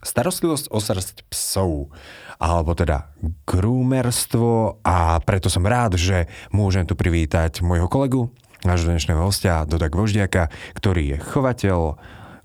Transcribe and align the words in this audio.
starostlivosť 0.00 0.72
o 0.72 0.78
srst 0.80 1.28
psov, 1.28 1.92
alebo 2.40 2.72
teda 2.72 3.12
groomerstvo 3.44 4.80
a 4.80 5.20
preto 5.20 5.52
som 5.52 5.64
rád, 5.68 6.00
že 6.00 6.28
môžem 6.52 6.88
tu 6.88 6.96
privítať 6.96 7.60
môjho 7.60 7.88
kolegu, 7.88 8.32
nášho 8.64 8.92
dnešného 8.92 9.20
hostia, 9.20 9.64
Doda 9.68 9.92
Gvoždiaka, 9.92 10.52
ktorý 10.76 11.16
je 11.16 11.16
chovateľ, 11.20 11.80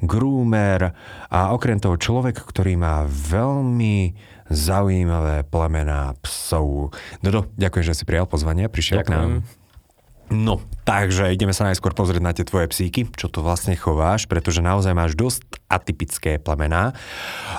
groomer 0.03 0.91
a 1.31 1.55
okrem 1.55 1.79
toho 1.79 1.95
človek, 1.95 2.43
ktorý 2.43 2.75
má 2.75 3.07
veľmi 3.07 4.15
zaujímavé 4.51 5.47
plemená 5.47 6.13
psov. 6.21 6.91
Dodo, 7.23 7.49
ďakujem, 7.55 7.85
že 7.87 7.97
si 7.97 8.03
prijal 8.03 8.27
pozvanie, 8.29 8.67
prišiel 8.67 9.01
ďakujem. 9.01 9.09
k 9.09 9.15
nám. 9.15 9.31
No, 10.25 10.57
takže 10.89 11.29
ideme 11.29 11.53
sa 11.53 11.69
najskôr 11.69 11.93
pozrieť 11.93 12.21
na 12.21 12.33
tie 12.33 12.41
tvoje 12.41 12.65
psíky, 12.73 13.05
čo 13.13 13.29
to 13.29 13.45
vlastne 13.45 13.77
chováš, 13.77 14.25
pretože 14.25 14.57
naozaj 14.57 14.97
máš 14.97 15.13
dosť 15.13 15.54
atypické 15.65 16.37
plemená. 16.37 16.93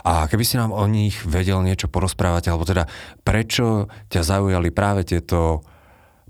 A 0.06 0.30
keby 0.30 0.44
si 0.46 0.54
nám 0.56 0.70
o 0.70 0.84
nich 0.86 1.18
vedel 1.26 1.62
niečo 1.66 1.90
porozprávať, 1.90 2.50
alebo 2.50 2.62
teda 2.62 2.86
prečo 3.26 3.90
ťa 4.08 4.22
zaujali 4.22 4.70
práve 4.70 5.02
tieto 5.02 5.66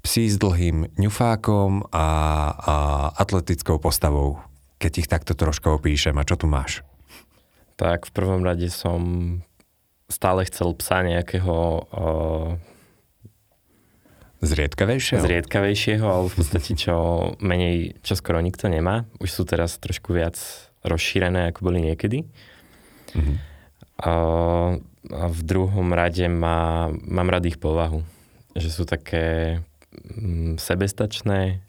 psi 0.00 0.30
s 0.32 0.36
dlhým 0.38 0.96
ňufákom 0.96 1.90
a, 1.90 2.06
a 2.54 2.74
atletickou 3.18 3.76
postavou, 3.82 4.40
keď 4.78 4.92
ich 5.04 5.08
takto 5.10 5.34
troška 5.34 5.74
opíšem. 5.74 6.16
A 6.16 6.26
čo 6.26 6.38
tu 6.38 6.46
máš? 6.48 6.86
Tak 7.76 8.08
v 8.08 8.14
prvom 8.14 8.40
rade 8.40 8.72
som 8.72 9.00
stále 10.08 10.46
chcel 10.46 10.72
psa 10.78 11.02
nejakého 11.04 11.56
uh 11.92 12.74
Zriedkavejšieho? 14.36 15.24
Zriedkavejšieho, 15.24 16.04
alebo 16.04 16.28
v 16.28 16.36
podstate 16.44 16.76
čo 16.76 16.94
menej, 17.40 17.96
čo 18.04 18.12
skoro 18.20 18.44
nikto 18.44 18.68
nemá. 18.68 19.08
Už 19.16 19.32
sú 19.32 19.42
teraz 19.48 19.80
trošku 19.80 20.12
viac 20.12 20.36
rozšírené, 20.86 21.50
ako 21.50 21.60
boli 21.70 21.82
niekedy. 21.82 22.24
Mm-hmm. 23.12 23.36
A, 24.06 24.12
a 25.10 25.24
v 25.28 25.40
druhom 25.42 25.88
rade 25.92 26.26
má, 26.30 26.90
mám 26.90 27.28
rád 27.28 27.50
ich 27.50 27.58
povahu. 27.58 28.06
Že 28.56 28.68
sú 28.72 28.82
také 28.88 29.58
mm, 30.16 30.62
sebestačné. 30.62 31.60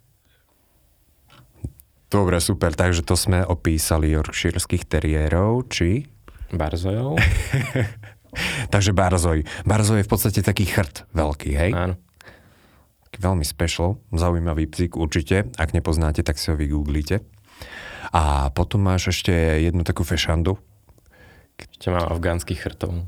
Dobre, 2.07 2.39
super. 2.39 2.71
Takže 2.71 3.03
to 3.03 3.19
sme 3.19 3.43
opísali 3.43 4.15
Yorkshireských 4.15 4.87
teriérov, 4.87 5.67
či? 5.67 6.07
Barzojov. 6.55 7.19
Takže 8.73 8.95
Barzoj. 8.95 9.43
Barzoj 9.67 9.99
je 9.99 10.07
v 10.07 10.11
podstate 10.11 10.39
taký 10.39 10.63
chrt 10.69 11.03
veľký, 11.11 11.51
hej? 11.51 11.71
Áno 11.75 11.95
veľmi 13.17 13.45
special, 13.45 13.97
zaujímavý 14.13 14.69
psík 14.69 14.95
určite. 14.95 15.49
Ak 15.57 15.73
nepoznáte, 15.73 16.21
tak 16.21 16.37
si 16.37 16.53
ho 16.53 16.55
vygooglite. 16.55 17.25
A 18.13 18.53
potom 18.53 18.83
máš 18.83 19.11
ešte 19.11 19.31
jednu 19.61 19.81
takú 19.83 20.07
fešandu. 20.07 20.57
Ešte 21.57 21.89
mám 21.89 22.09
afgánskych 22.09 22.61
chrtov. 22.61 23.05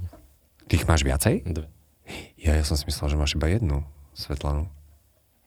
Tých 0.70 0.86
máš 0.86 1.06
viacej? 1.06 1.46
Dve. 1.46 1.68
Ja, 2.38 2.58
ja 2.58 2.64
som 2.66 2.78
si 2.78 2.86
myslel, 2.90 3.14
že 3.14 3.20
máš 3.20 3.38
iba 3.38 3.50
jednu 3.50 3.86
Svetlanu. 4.18 4.70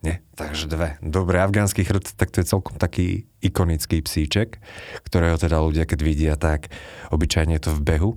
Nie, 0.02 0.18
takže 0.34 0.66
dve. 0.66 0.98
Dobre, 0.98 1.38
afgánsky 1.38 1.86
chrt, 1.86 2.18
tak 2.18 2.34
to 2.34 2.42
je 2.42 2.50
celkom 2.50 2.74
taký 2.74 3.30
ikonický 3.38 4.02
psíček, 4.02 4.58
ktorého 5.06 5.38
teda 5.38 5.62
ľudia, 5.62 5.86
keď 5.86 5.98
vidia, 6.02 6.34
tak 6.34 6.74
obyčajne 7.14 7.54
je 7.54 7.62
to 7.62 7.70
v 7.70 7.80
behu. 7.86 8.10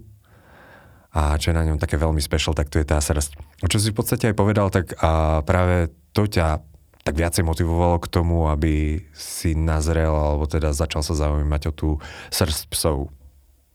A 1.13 1.37
čo 1.37 1.53
je 1.53 1.55
na 1.55 1.61
ňom 1.61 1.77
také 1.77 2.01
veľmi 2.01 2.17
special, 2.19 2.57
tak 2.57 2.73
to 2.73 2.81
je 2.81 2.89
tá 2.89 2.97
srst. 2.97 3.37
Čo 3.69 3.77
si 3.77 3.93
v 3.93 3.97
podstate 4.01 4.33
aj 4.33 4.35
povedal, 4.35 4.73
tak 4.73 4.97
a 4.97 5.45
práve 5.45 5.93
to 6.09 6.25
ťa 6.25 6.65
tak 7.05 7.21
viacej 7.21 7.45
motivovalo 7.45 8.01
k 8.01 8.09
tomu, 8.09 8.49
aby 8.49 9.05
si 9.13 9.53
nazrel 9.53 10.09
alebo 10.09 10.49
teda 10.49 10.73
začal 10.73 11.05
sa 11.05 11.13
zaujímať 11.13 11.61
o 11.69 11.71
tú 11.71 11.89
srst 12.33 12.65
psov. 12.73 13.13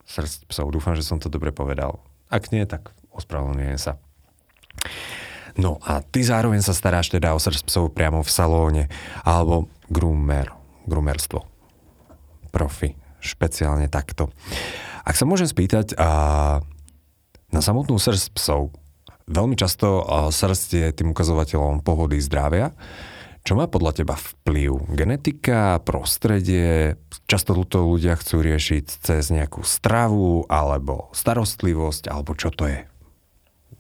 Srst 0.03 0.51
psov. 0.51 0.75
Dúfam, 0.75 0.99
že 0.99 1.07
som 1.07 1.23
to 1.23 1.31
dobre 1.31 1.55
povedal. 1.55 2.03
Ak 2.27 2.51
nie, 2.51 2.67
tak 2.67 2.91
ospravedlňujem 3.15 3.79
sa. 3.79 4.03
No 5.55 5.79
a 5.87 6.03
ty 6.03 6.27
zároveň 6.27 6.59
sa 6.59 6.75
staráš 6.75 7.15
teda 7.15 7.31
o 7.31 7.39
srst 7.39 7.71
psov 7.71 7.95
priamo 7.95 8.27
v 8.27 8.31
salóne 8.35 8.85
alebo 9.23 9.71
groomer, 9.87 10.51
groomerstvo. 10.91 11.47
Profi, 12.51 12.99
špeciálne 13.23 13.87
takto. 13.87 14.35
Ak 15.07 15.15
sa 15.15 15.23
môžem 15.23 15.47
spýtať, 15.47 15.95
a 15.95 16.11
na 17.55 17.63
samotnú 17.63 17.95
srst 17.95 18.35
psov, 18.35 18.75
Veľmi 19.31 19.55
často 19.55 20.03
srdc 20.35 20.71
je 20.75 20.89
tým 20.91 21.15
ukazovateľom 21.15 21.87
pohody 21.87 22.19
zdravia. 22.19 22.75
Čo 23.41 23.57
má 23.57 23.65
podľa 23.67 24.05
teba 24.05 24.15
vplyv? 24.21 24.93
Genetika, 24.93 25.81
prostredie? 25.81 27.01
Často 27.25 27.57
to 27.65 27.89
ľudia 27.89 28.15
chcú 28.21 28.45
riešiť 28.45 28.85
cez 29.01 29.33
nejakú 29.33 29.65
stravu 29.65 30.45
alebo 30.47 31.09
starostlivosť, 31.17 32.13
alebo 32.13 32.37
čo 32.37 32.53
to 32.53 32.69
je? 32.69 32.85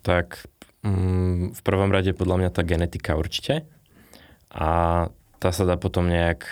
Tak 0.00 0.48
mm, 0.80 1.52
v 1.52 1.60
prvom 1.60 1.92
rade 1.92 2.16
podľa 2.16 2.36
mňa 2.40 2.50
tá 2.56 2.64
genetika 2.64 3.20
určite. 3.20 3.68
A 4.50 5.06
tá 5.38 5.48
sa 5.52 5.68
dá 5.68 5.76
potom 5.76 6.08
nejak, 6.08 6.48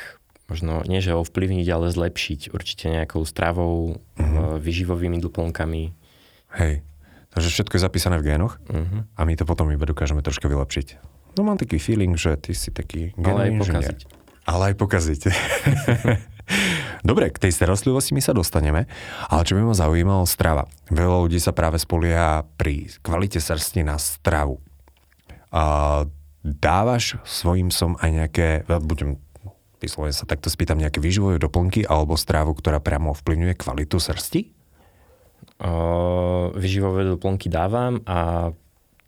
možno 0.47 0.85
nie 0.85 1.01
že 1.01 1.17
ovplyvniť, 1.17 1.67
ale 1.73 1.91
zlepšiť 1.91 2.53
určite 2.53 2.93
nejakou 2.93 3.25
stravou, 3.25 3.99
mm-hmm. 4.21 4.61
vyživovými 4.61 5.19
doplnkami. 5.25 5.97
Hej. 6.61 6.85
Takže 7.33 7.49
všetko 7.53 7.77
je 7.77 7.87
zapísané 7.87 8.17
v 8.19 8.35
génoch 8.35 8.57
uh-huh. 8.67 9.05
a 9.15 9.21
my 9.23 9.37
to 9.37 9.45
potom 9.45 9.69
iba 9.69 9.85
dokážeme 9.85 10.25
troška 10.25 10.49
vylepšiť. 10.49 11.18
No 11.37 11.45
mám 11.45 11.61
taký 11.61 11.77
feeling, 11.77 12.17
že 12.17 12.39
ty 12.41 12.57
si 12.57 12.71
taký 12.71 13.13
Ale 13.21 13.51
aj 13.51 13.53
pokaziť. 13.61 13.99
Ale 14.49 14.63
aj 14.73 14.75
pokaziť. 14.81 15.21
Dobre, 17.09 17.29
k 17.29 17.39
tej 17.39 17.53
starostlivosti 17.53 18.17
my 18.17 18.23
sa 18.25 18.33
dostaneme, 18.33 18.89
ale 19.29 19.43
čo 19.45 19.55
by 19.55 19.69
ma 19.69 19.77
zaujímalo, 19.77 20.25
strava. 20.25 20.65
Veľa 20.89 21.29
ľudí 21.29 21.39
sa 21.39 21.53
práve 21.53 21.77
spolieha 21.77 22.49
pri 22.57 22.89
kvalite 23.05 23.39
srsti 23.39 23.85
na 23.85 24.01
stravu. 24.01 24.59
A 25.53 26.05
dávaš 26.41 27.21
svojim 27.29 27.69
som 27.69 28.01
aj 28.01 28.11
nejaké, 28.11 28.49
budem 28.81 29.21
vyslovene 29.79 30.17
sa 30.17 30.27
takto 30.27 30.51
spýtam, 30.51 30.81
nejaké 30.81 30.99
výživové 30.99 31.39
doplnky 31.39 31.87
alebo 31.87 32.19
strávu, 32.19 32.57
ktorá 32.57 32.83
priamo 32.83 33.15
ovplyvňuje 33.15 33.55
kvalitu 33.55 34.01
srsti? 34.01 34.59
vyživové 36.55 37.03
doplnky 37.03 37.51
dávam 37.51 37.99
a 38.07 38.51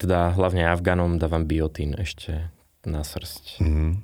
teda 0.01 0.33
hlavne 0.33 0.65
Afganom 0.65 1.21
dávam 1.21 1.45
biotín 1.45 1.93
ešte 1.93 2.49
na 2.89 3.05
srst. 3.05 3.61
Mm. 3.61 4.01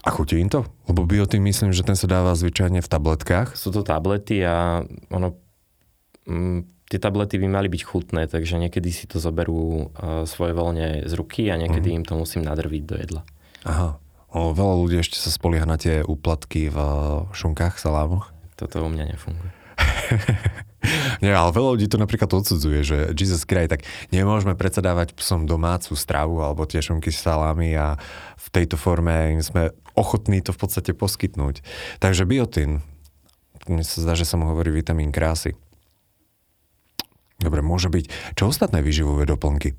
A 0.00 0.08
chutí 0.08 0.40
im 0.40 0.48
to? 0.48 0.64
Lebo 0.88 1.04
biotín 1.04 1.44
myslím, 1.44 1.76
že 1.76 1.84
ten 1.84 1.92
sa 1.92 2.08
dáva 2.08 2.32
zvyčajne 2.32 2.80
v 2.80 2.88
tabletkách. 2.88 3.52
Sú 3.52 3.68
to 3.68 3.84
tablety 3.84 4.40
a 4.40 4.80
ono, 5.12 5.36
mm, 6.24 6.88
tie 6.88 6.96
tablety 6.96 7.36
by 7.36 7.52
mali 7.52 7.68
byť 7.68 7.82
chutné, 7.84 8.24
takže 8.24 8.56
niekedy 8.56 8.88
si 8.88 9.04
to 9.04 9.20
zoberú 9.20 9.92
uh, 9.92 10.24
svoje 10.24 10.56
voľne 10.56 11.04
z 11.04 11.12
ruky 11.12 11.52
a 11.52 11.60
niekedy 11.60 11.92
mm. 11.92 11.96
im 12.00 12.04
to 12.08 12.16
musím 12.16 12.40
nadrviť 12.48 12.82
do 12.88 12.96
jedla. 12.96 13.22
Aha. 13.68 14.00
O, 14.30 14.54
veľa 14.56 14.74
ľudí 14.80 14.96
ešte 15.02 15.20
sa 15.20 15.28
spolieha 15.28 15.66
na 15.68 15.76
tie 15.76 16.06
úplatky 16.06 16.70
v 16.72 16.78
šunkách, 17.34 17.76
salámoch. 17.76 18.32
Toto 18.56 18.80
u 18.80 18.88
mňa 18.88 19.04
nefunguje. 19.12 19.50
Nie, 21.24 21.36
ale 21.36 21.52
veľa 21.52 21.76
ľudí 21.76 21.86
to 21.88 22.00
napríklad 22.00 22.32
odsudzuje, 22.32 22.80
že 22.80 22.98
Jesus 23.12 23.44
Christ, 23.44 23.72
tak 23.76 23.84
nemôžeme 24.12 24.56
predsa 24.56 24.80
dávať 24.80 25.12
psom 25.16 25.44
domácu 25.44 25.92
stravu 25.92 26.40
alebo 26.40 26.64
tie 26.64 26.80
šunky 26.80 27.12
s 27.12 27.20
salámy 27.20 27.76
a 27.76 28.00
v 28.40 28.46
tejto 28.48 28.80
forme 28.80 29.36
im 29.36 29.42
sme 29.44 29.76
ochotní 29.92 30.40
to 30.40 30.56
v 30.56 30.60
podstate 30.60 30.92
poskytnúť. 30.96 31.60
Takže 32.00 32.24
biotín, 32.24 32.80
mne 33.68 33.84
sa 33.84 34.00
zdá, 34.00 34.16
že 34.16 34.24
sa 34.24 34.40
mu 34.40 34.48
hovorí 34.48 34.72
vitamín 34.72 35.12
krásy. 35.12 35.52
Dobre, 37.40 37.64
môže 37.64 37.88
byť. 37.88 38.36
Čo 38.36 38.52
ostatné 38.52 38.84
výživové 38.84 39.24
doplnky? 39.24 39.72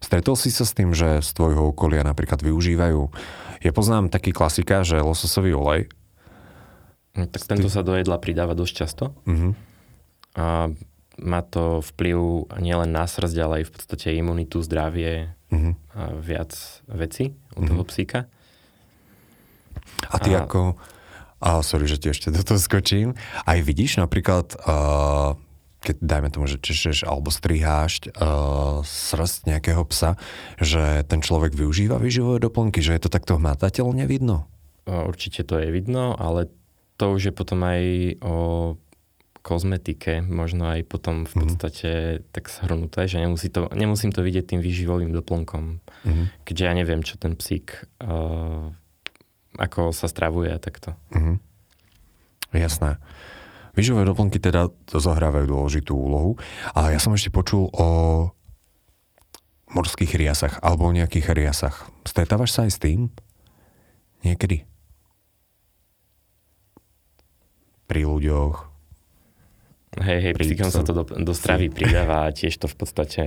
Stretol 0.00 0.32
si 0.32 0.48
sa 0.48 0.64
s 0.64 0.72
tým, 0.72 0.96
že 0.96 1.20
z 1.20 1.30
tvojho 1.36 1.76
okolia 1.76 2.00
napríklad 2.00 2.40
využívajú, 2.40 3.12
ja 3.60 3.72
poznám 3.76 4.08
taký 4.08 4.32
klasika, 4.32 4.80
že 4.80 5.04
lososový 5.04 5.52
olej 5.52 5.92
tak 7.14 7.42
tento 7.46 7.66
sa 7.66 7.82
do 7.82 7.98
jedla 7.98 8.22
pridáva 8.22 8.54
dosť 8.54 8.74
často. 8.74 9.04
Uh-huh. 9.26 9.52
A 10.38 10.70
má 11.20 11.40
to 11.42 11.84
vplyv 11.94 12.48
nielen 12.62 12.94
na 12.94 13.04
srdť, 13.04 13.36
ale 13.42 13.54
aj 13.60 13.64
v 13.68 13.72
podstate 13.74 14.06
imunitu, 14.14 14.62
zdravie 14.62 15.34
uh-huh. 15.50 15.72
a 15.94 16.02
viac 16.16 16.54
veci 16.86 17.34
u 17.58 17.60
toho 17.66 17.82
uh-huh. 17.82 17.90
psíka. 17.90 18.30
A 20.10 20.16
ty 20.22 20.32
a... 20.34 20.46
ako... 20.46 20.78
A 21.40 21.64
sorry, 21.64 21.88
že 21.88 21.96
ti 21.96 22.12
ešte 22.12 22.28
do 22.28 22.44
toho 22.44 22.60
skočím. 22.60 23.16
Aj 23.48 23.56
vidíš 23.64 23.96
napríklad 23.96 24.60
uh, 24.60 25.40
keď 25.80 25.96
dajme 26.04 26.28
tomu, 26.28 26.44
že 26.44 26.60
češeš 26.60 27.08
alebo 27.08 27.32
striháš 27.32 28.12
uh, 28.12 28.84
srst 28.84 29.48
nejakého 29.48 29.80
psa, 29.88 30.20
že 30.60 31.00
ten 31.08 31.24
človek 31.24 31.56
využíva 31.56 31.96
výživové 31.96 32.44
doplnky, 32.44 32.84
že 32.84 32.92
je 32.92 33.08
to 33.08 33.10
takto 33.10 33.40
hmatateľne 33.40 34.04
vidno? 34.04 34.52
Určite 34.84 35.48
to 35.48 35.56
je 35.56 35.72
vidno, 35.72 36.12
ale 36.12 36.52
to 37.00 37.16
už 37.16 37.32
je 37.32 37.34
potom 37.34 37.64
aj 37.64 37.82
o 38.20 38.36
kozmetike, 39.40 40.20
možno 40.20 40.68
aj 40.68 40.84
potom 40.84 41.24
v 41.24 41.32
mhm. 41.32 41.40
podstate 41.40 41.90
mm. 42.20 42.22
tak 42.28 42.44
zhrnuté, 42.52 43.08
že 43.08 43.24
nemusí 43.24 43.48
to, 43.48 43.72
nemusím 43.72 44.12
to 44.12 44.20
vidieť 44.20 44.52
tým 44.52 44.60
výživovým 44.60 45.16
doplnkom. 45.16 45.80
Mm. 46.04 46.24
Keďže 46.44 46.64
ja 46.68 46.72
neviem, 46.76 47.00
čo 47.00 47.16
ten 47.16 47.40
psík, 47.40 47.88
uh, 48.04 48.68
ako 49.56 49.96
sa 49.96 50.12
stravuje 50.12 50.52
a 50.52 50.60
takto. 50.60 50.92
Mm. 51.16 51.40
Jasné. 52.52 53.00
Výživové 53.72 54.04
doplnky 54.04 54.42
teda 54.42 54.68
zohrávajú 54.90 55.46
dôležitú 55.48 55.94
úlohu. 55.96 56.36
A 56.74 56.92
ja 56.92 57.00
som 57.00 57.14
ešte 57.14 57.32
počul 57.32 57.70
o 57.72 57.88
morských 59.70 60.18
riasach 60.18 60.58
alebo 60.60 60.90
o 60.90 60.92
nejakých 60.92 61.32
riasach. 61.32 61.86
Stretávaš 62.02 62.50
sa 62.52 62.66
aj 62.66 62.72
s 62.74 62.82
tým? 62.82 63.00
Niekedy? 64.26 64.69
Pri 67.90 68.06
ľuďoch? 68.06 68.70
Hej, 69.98 70.18
hej, 70.22 70.32
psíkom 70.38 70.70
sa 70.70 70.86
to 70.86 70.94
do, 70.94 71.02
do 71.02 71.34
stravy 71.34 71.66
pridáva 71.66 72.30
a 72.30 72.32
tiež 72.32 72.54
to 72.62 72.70
v 72.70 72.76
podstate... 72.78 73.22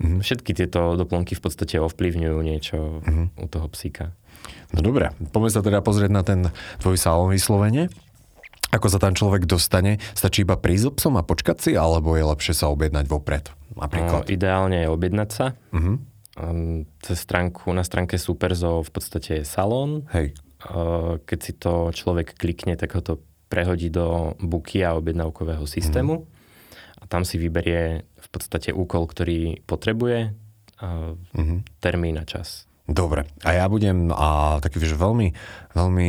Mm-hmm. 0.00 0.24
Všetky 0.24 0.56
tieto 0.56 0.96
doplnky 0.96 1.36
v 1.36 1.42
podstate 1.44 1.76
ovplyvňujú 1.78 2.38
niečo 2.40 3.04
mm-hmm. 3.04 3.44
u 3.44 3.46
toho 3.46 3.68
psíka. 3.68 4.16
No 4.72 4.80
dobre, 4.80 5.12
poďme 5.30 5.50
sa 5.52 5.60
teda 5.60 5.84
pozrieť 5.84 6.10
na 6.10 6.24
ten 6.24 6.48
tvoj 6.80 6.96
salón 6.96 7.30
vyslovene. 7.30 7.92
Ako 8.74 8.90
sa 8.90 8.98
tam 8.98 9.14
človek 9.14 9.46
dostane? 9.46 10.02
Stačí 10.18 10.42
iba 10.42 10.58
prísť 10.58 10.98
psom 10.98 11.14
a 11.14 11.22
počkať 11.22 11.56
si, 11.62 11.72
alebo 11.78 12.18
je 12.18 12.26
lepšie 12.26 12.56
sa 12.58 12.72
objednať 12.74 13.06
vopred? 13.06 13.52
Napríklad. 13.78 14.24
No, 14.24 14.32
ideálne 14.32 14.82
je 14.82 14.88
objednať 14.90 15.28
sa. 15.30 15.54
Uh-huh. 15.70 16.02
Cez 17.04 17.16
stránku, 17.22 17.70
na 17.70 17.86
stránke 17.86 18.18
Superzo 18.18 18.82
v 18.82 18.90
podstate 18.90 19.30
je 19.40 19.44
salón. 19.46 20.10
Hej. 20.10 20.34
Keď 21.22 21.38
si 21.38 21.52
to 21.54 21.94
človek 21.94 22.34
klikne, 22.34 22.74
tak 22.74 22.98
ho 22.98 23.04
to 23.04 23.22
prehodí 23.48 23.90
do 23.90 24.34
buky 24.40 24.84
a 24.84 24.96
objednávkového 24.98 25.64
systému. 25.68 26.14
Uh-huh. 26.24 27.00
A 27.00 27.04
tam 27.06 27.22
si 27.22 27.36
vyberie 27.36 28.08
v 28.16 28.28
podstate 28.32 28.72
úkol, 28.72 29.04
ktorý 29.06 29.60
potrebuje, 29.68 30.32
a 30.80 31.14
uh-huh. 31.14 31.60
termín 31.78 32.18
a 32.18 32.24
čas. 32.26 32.66
Dobre. 32.84 33.24
A 33.46 33.56
ja 33.56 33.64
budem 33.70 34.12
a, 34.12 34.60
taký, 34.60 34.82
že 34.84 35.00
veľmi, 35.00 35.32
veľmi 35.72 36.08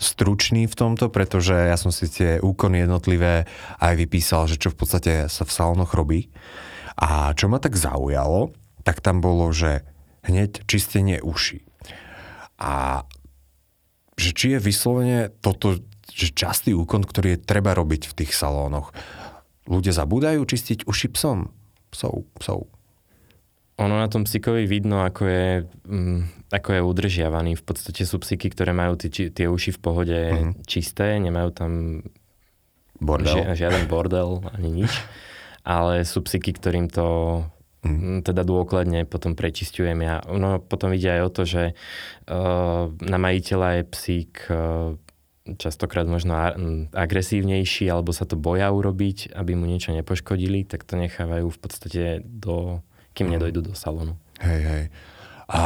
stručný 0.00 0.64
v 0.64 0.74
tomto, 0.74 1.12
pretože 1.12 1.52
ja 1.52 1.76
som 1.76 1.92
si 1.92 2.08
tie 2.08 2.40
úkony 2.40 2.88
jednotlivé 2.88 3.44
aj 3.78 3.94
vypísal, 4.00 4.48
že 4.48 4.56
čo 4.56 4.72
v 4.72 4.78
podstate 4.80 5.12
sa 5.28 5.44
v 5.44 5.52
salónoch 5.52 5.92
robí. 5.92 6.32
A 6.96 7.36
čo 7.36 7.52
ma 7.52 7.60
tak 7.60 7.76
zaujalo, 7.76 8.56
tak 8.82 9.04
tam 9.04 9.20
bolo, 9.20 9.52
že 9.52 9.84
hneď 10.24 10.64
čistenie 10.64 11.20
uší. 11.20 11.64
A 12.60 13.04
že 14.20 14.36
či 14.36 14.56
je 14.56 14.60
vyslovene 14.60 15.32
toto 15.40 15.80
že 16.10 16.34
častý 16.34 16.76
úkon, 16.76 17.06
ktorý 17.06 17.38
je 17.38 17.42
treba 17.42 17.72
robiť 17.72 18.10
v 18.10 18.16
tých 18.24 18.32
salónoch. 18.34 18.92
Ľudia 19.70 19.94
zabúdajú 19.94 20.42
čistiť 20.42 20.84
uši 20.84 21.08
psom. 21.14 21.54
Psov, 21.90 22.26
psov. 22.38 22.70
Ono 23.80 23.96
na 23.96 24.12
tom 24.12 24.28
psíkovi 24.28 24.68
vidno, 24.68 25.00
ako 25.00 25.22
je, 25.24 25.46
um, 25.88 26.28
ako 26.52 26.68
je 26.76 26.80
udržiavaný. 26.84 27.56
V 27.56 27.64
podstate 27.64 28.04
sú 28.04 28.20
psíky, 28.20 28.52
ktoré 28.52 28.76
majú 28.76 29.00
tie, 29.00 29.08
tie 29.32 29.46
uši 29.48 29.72
v 29.72 29.80
pohode 29.80 30.18
uh-huh. 30.20 30.52
čisté, 30.68 31.16
nemajú 31.16 31.50
tam 31.56 31.70
bordel. 33.00 33.40
Ži, 33.40 33.64
žiaden 33.64 33.88
bordel 33.88 34.44
ani 34.52 34.84
nič. 34.84 34.92
Ale 35.64 36.04
sú 36.04 36.20
psíky, 36.20 36.52
ktorým 36.52 36.92
to 36.92 37.40
uh-huh. 37.82 38.20
teda 38.20 38.44
dôkladne 38.44 39.08
potom 39.08 39.32
prečisťujem 39.32 39.98
ja. 40.04 40.20
Ono 40.28 40.60
potom 40.60 40.92
ide 40.92 41.16
aj 41.16 41.22
o 41.24 41.30
to, 41.32 41.42
že 41.48 41.62
uh, 41.72 42.92
na 43.00 43.16
majiteľa 43.16 43.80
je 43.80 43.82
psík 43.96 44.32
uh, 44.52 44.92
častokrát 45.58 46.06
možno 46.06 46.36
agresívnejší 46.92 47.88
alebo 47.90 48.14
sa 48.14 48.28
to 48.28 48.38
boja 48.38 48.70
urobiť, 48.70 49.34
aby 49.34 49.56
mu 49.58 49.66
niečo 49.66 49.90
nepoškodili, 49.96 50.68
tak 50.68 50.86
to 50.86 50.94
nechávajú 50.94 51.48
v 51.50 51.58
podstate 51.58 52.02
do 52.22 52.84
kým 53.16 53.30
mm. 53.30 53.32
nedojdu 53.38 53.60
do 53.70 53.72
salónu. 53.74 54.14
Hej, 54.38 54.60
hej. 54.62 54.84
A 55.50 55.62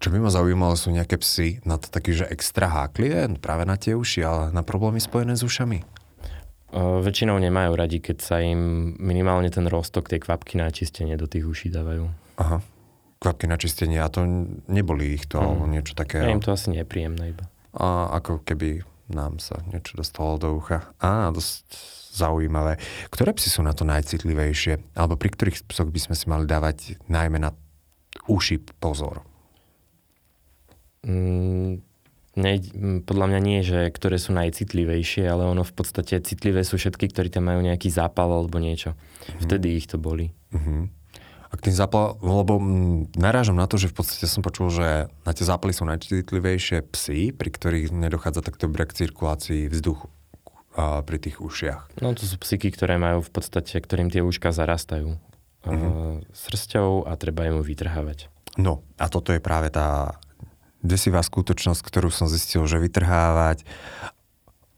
čo 0.00 0.08
by 0.10 0.18
ma 0.18 0.32
zaujímalo, 0.32 0.74
sú 0.74 0.90
nejaké 0.90 1.20
psy 1.20 1.62
na 1.62 1.76
to 1.78 1.86
taký, 1.86 2.16
že 2.16 2.26
extra 2.26 2.66
háklivé, 2.66 3.28
práve 3.38 3.62
na 3.68 3.78
tie 3.78 3.94
uši, 3.94 4.24
ale 4.24 4.42
na 4.50 4.64
problémy 4.66 4.98
spojené 4.98 5.38
s 5.38 5.46
ušami? 5.46 5.84
O, 6.72 7.04
väčšinou 7.04 7.36
nemajú 7.36 7.76
radi, 7.76 8.00
keď 8.00 8.16
sa 8.18 8.40
im 8.40 8.96
minimálne 8.96 9.52
ten 9.52 9.68
rostok 9.68 10.08
tej 10.08 10.24
kvapky 10.24 10.56
na 10.56 10.72
čistenie 10.72 11.14
do 11.20 11.28
tých 11.28 11.44
uší 11.44 11.68
dávajú. 11.70 12.08
Aha. 12.40 12.64
Kvapky 13.22 13.46
na 13.46 13.60
čistenie 13.60 14.02
a 14.02 14.10
to 14.10 14.26
neboli 14.66 15.14
ich 15.14 15.30
to, 15.30 15.38
mm. 15.38 15.44
alebo 15.44 15.64
niečo 15.68 15.94
také. 15.94 16.18
Ja 16.18 16.32
im 16.32 16.42
to 16.42 16.56
asi 16.56 16.72
nepríjemné 16.74 17.36
iba. 17.36 17.46
A 17.76 18.10
ako 18.16 18.42
keby 18.42 18.82
nám 19.10 19.42
sa 19.42 19.58
niečo 19.70 19.98
dostalo 19.98 20.38
do 20.38 20.54
ucha. 20.54 20.92
Á, 21.02 21.32
dosť 21.34 21.66
zaujímavé. 22.12 22.76
Ktoré 23.08 23.32
psy 23.32 23.48
sú 23.48 23.60
na 23.64 23.72
to 23.72 23.88
najcitlivejšie? 23.88 24.94
Alebo 24.94 25.16
pri 25.16 25.32
ktorých 25.32 25.64
psoch 25.64 25.88
by 25.88 26.00
sme 26.00 26.14
si 26.14 26.26
mali 26.28 26.44
dávať 26.44 27.00
najmä 27.08 27.40
na 27.40 27.56
uši 28.28 28.60
pozor? 28.78 29.24
Mm, 31.02 31.82
ne, 32.38 32.52
podľa 33.02 33.26
mňa 33.32 33.40
nie, 33.42 33.60
že 33.64 33.90
ktoré 33.90 34.20
sú 34.20 34.36
najcitlivejšie, 34.36 35.26
ale 35.26 35.48
ono 35.48 35.64
v 35.66 35.74
podstate 35.74 36.20
citlivé 36.22 36.62
sú 36.62 36.78
všetky, 36.78 37.10
ktorí 37.10 37.32
tam 37.32 37.48
majú 37.48 37.64
nejaký 37.64 37.88
zápal 37.90 38.30
alebo 38.30 38.60
niečo. 38.60 38.94
Mm-hmm. 38.94 39.42
Vtedy 39.48 39.68
ich 39.74 39.88
to 39.88 39.96
boli. 39.96 40.30
Mm-hmm. 40.52 41.01
A 41.52 41.60
k 41.60 41.68
tým 41.68 41.76
zápal, 41.76 42.16
lebo 42.24 42.56
m, 42.56 43.12
narážam 43.12 43.60
na 43.60 43.68
to, 43.68 43.76
že 43.76 43.92
v 43.92 44.00
podstate 44.00 44.24
som 44.24 44.40
počul, 44.40 44.72
že 44.72 45.12
na 45.28 45.32
tie 45.36 45.44
zápaly 45.44 45.76
sú 45.76 45.84
najcitlivejšie 45.84 46.80
psy, 46.96 47.36
pri 47.36 47.50
ktorých 47.52 47.92
nedochádza 47.92 48.40
takto 48.40 48.72
k 48.72 48.96
cirkulácii 48.96 49.68
vzduchu 49.68 50.08
a 50.72 51.04
pri 51.04 51.20
tých 51.20 51.44
ušiach. 51.44 52.00
No 52.00 52.16
to 52.16 52.24
sú 52.24 52.40
psyky, 52.40 52.72
ktoré 52.72 52.96
majú 52.96 53.20
v 53.20 53.28
podstate, 53.28 53.76
ktorým 53.76 54.08
tie 54.08 54.24
uška 54.24 54.56
zarastajú 54.56 55.20
uh-huh. 55.68 56.24
srsťou 56.32 57.04
a 57.04 57.12
treba 57.20 57.52
im 57.52 57.60
vytrhávať. 57.60 58.32
No 58.56 58.80
a 58.96 59.12
toto 59.12 59.36
je 59.36 59.44
práve 59.44 59.68
tá 59.68 60.16
desivá 60.80 61.20
skutočnosť, 61.20 61.84
ktorú 61.84 62.08
som 62.08 62.24
zistil, 62.24 62.64
že 62.64 62.80
vytrhávať 62.80 63.68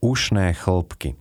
ušné 0.03 0.53
chlopky. 0.59 1.15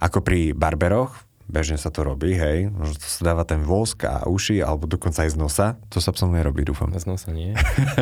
Ako 0.00 0.24
pri 0.24 0.56
barberoch, 0.56 1.20
bežne 1.50 1.76
sa 1.76 1.90
to 1.90 2.06
robí, 2.06 2.38
hej, 2.38 2.70
že 2.70 2.96
to 2.96 3.08
sa 3.10 3.20
dáva 3.34 3.42
ten 3.42 3.60
vosk 3.66 4.06
a 4.06 4.24
uši, 4.24 4.62
alebo 4.62 4.86
dokonca 4.86 5.26
aj 5.26 5.34
z 5.34 5.36
nosa, 5.36 5.66
to 5.90 5.98
sa 5.98 6.14
psom 6.14 6.30
nerobí, 6.32 6.62
dúfam. 6.62 6.88
Z 6.94 7.10
nosa 7.10 7.34
nie. 7.34 7.52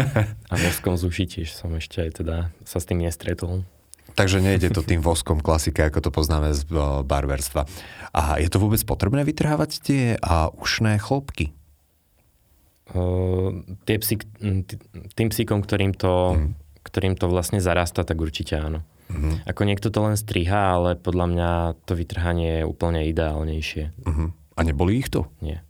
a 0.53 0.55
voskom 0.55 0.95
z 0.95 1.03
uši 1.09 1.25
tiež 1.25 1.49
som 1.57 1.73
ešte 1.75 2.05
aj 2.05 2.11
teda 2.23 2.37
sa 2.63 2.79
s 2.79 2.85
tým 2.87 3.01
nestretol. 3.01 3.65
Takže 4.19 4.43
nejde 4.43 4.75
to 4.75 4.83
tým 4.83 4.99
voskom 4.99 5.39
klasika, 5.39 5.87
ako 5.87 6.05
to 6.05 6.11
poznáme 6.11 6.51
z 6.51 6.67
barberstva. 7.07 7.71
A 8.11 8.43
je 8.43 8.51
to 8.51 8.59
vôbec 8.59 8.83
potrebné 8.83 9.23
vytrhávať 9.23 9.71
tie 9.79 10.03
a 10.19 10.51
ušné 10.51 10.99
chlopky? 10.99 11.55
Uh, 12.91 13.63
tie 13.87 14.01
psy, 14.01 14.19
tým 15.15 15.29
psíkom, 15.29 15.63
ktorým 15.63 15.95
to, 15.95 16.35
mm. 16.35 16.51
ktorým 16.83 17.15
to 17.15 17.31
vlastne 17.31 17.63
zarasta, 17.63 18.03
tak 18.03 18.19
určite 18.19 18.59
áno. 18.59 18.83
Mm. 19.09 19.41
Ako 19.49 19.63
niekto 19.65 19.89
to 19.89 20.05
len 20.05 20.17
striha, 20.21 20.77
ale 20.77 20.97
podľa 20.97 21.27
mňa 21.33 21.51
to 21.89 21.97
vytrhanie 21.97 22.63
je 22.63 22.69
úplne 22.69 23.09
ideálnejšie. 23.09 23.97
Mm. 24.05 24.31
A 24.33 24.61
neboli 24.67 25.01
ich 25.01 25.09
to? 25.09 25.31
Nie. 25.41 25.65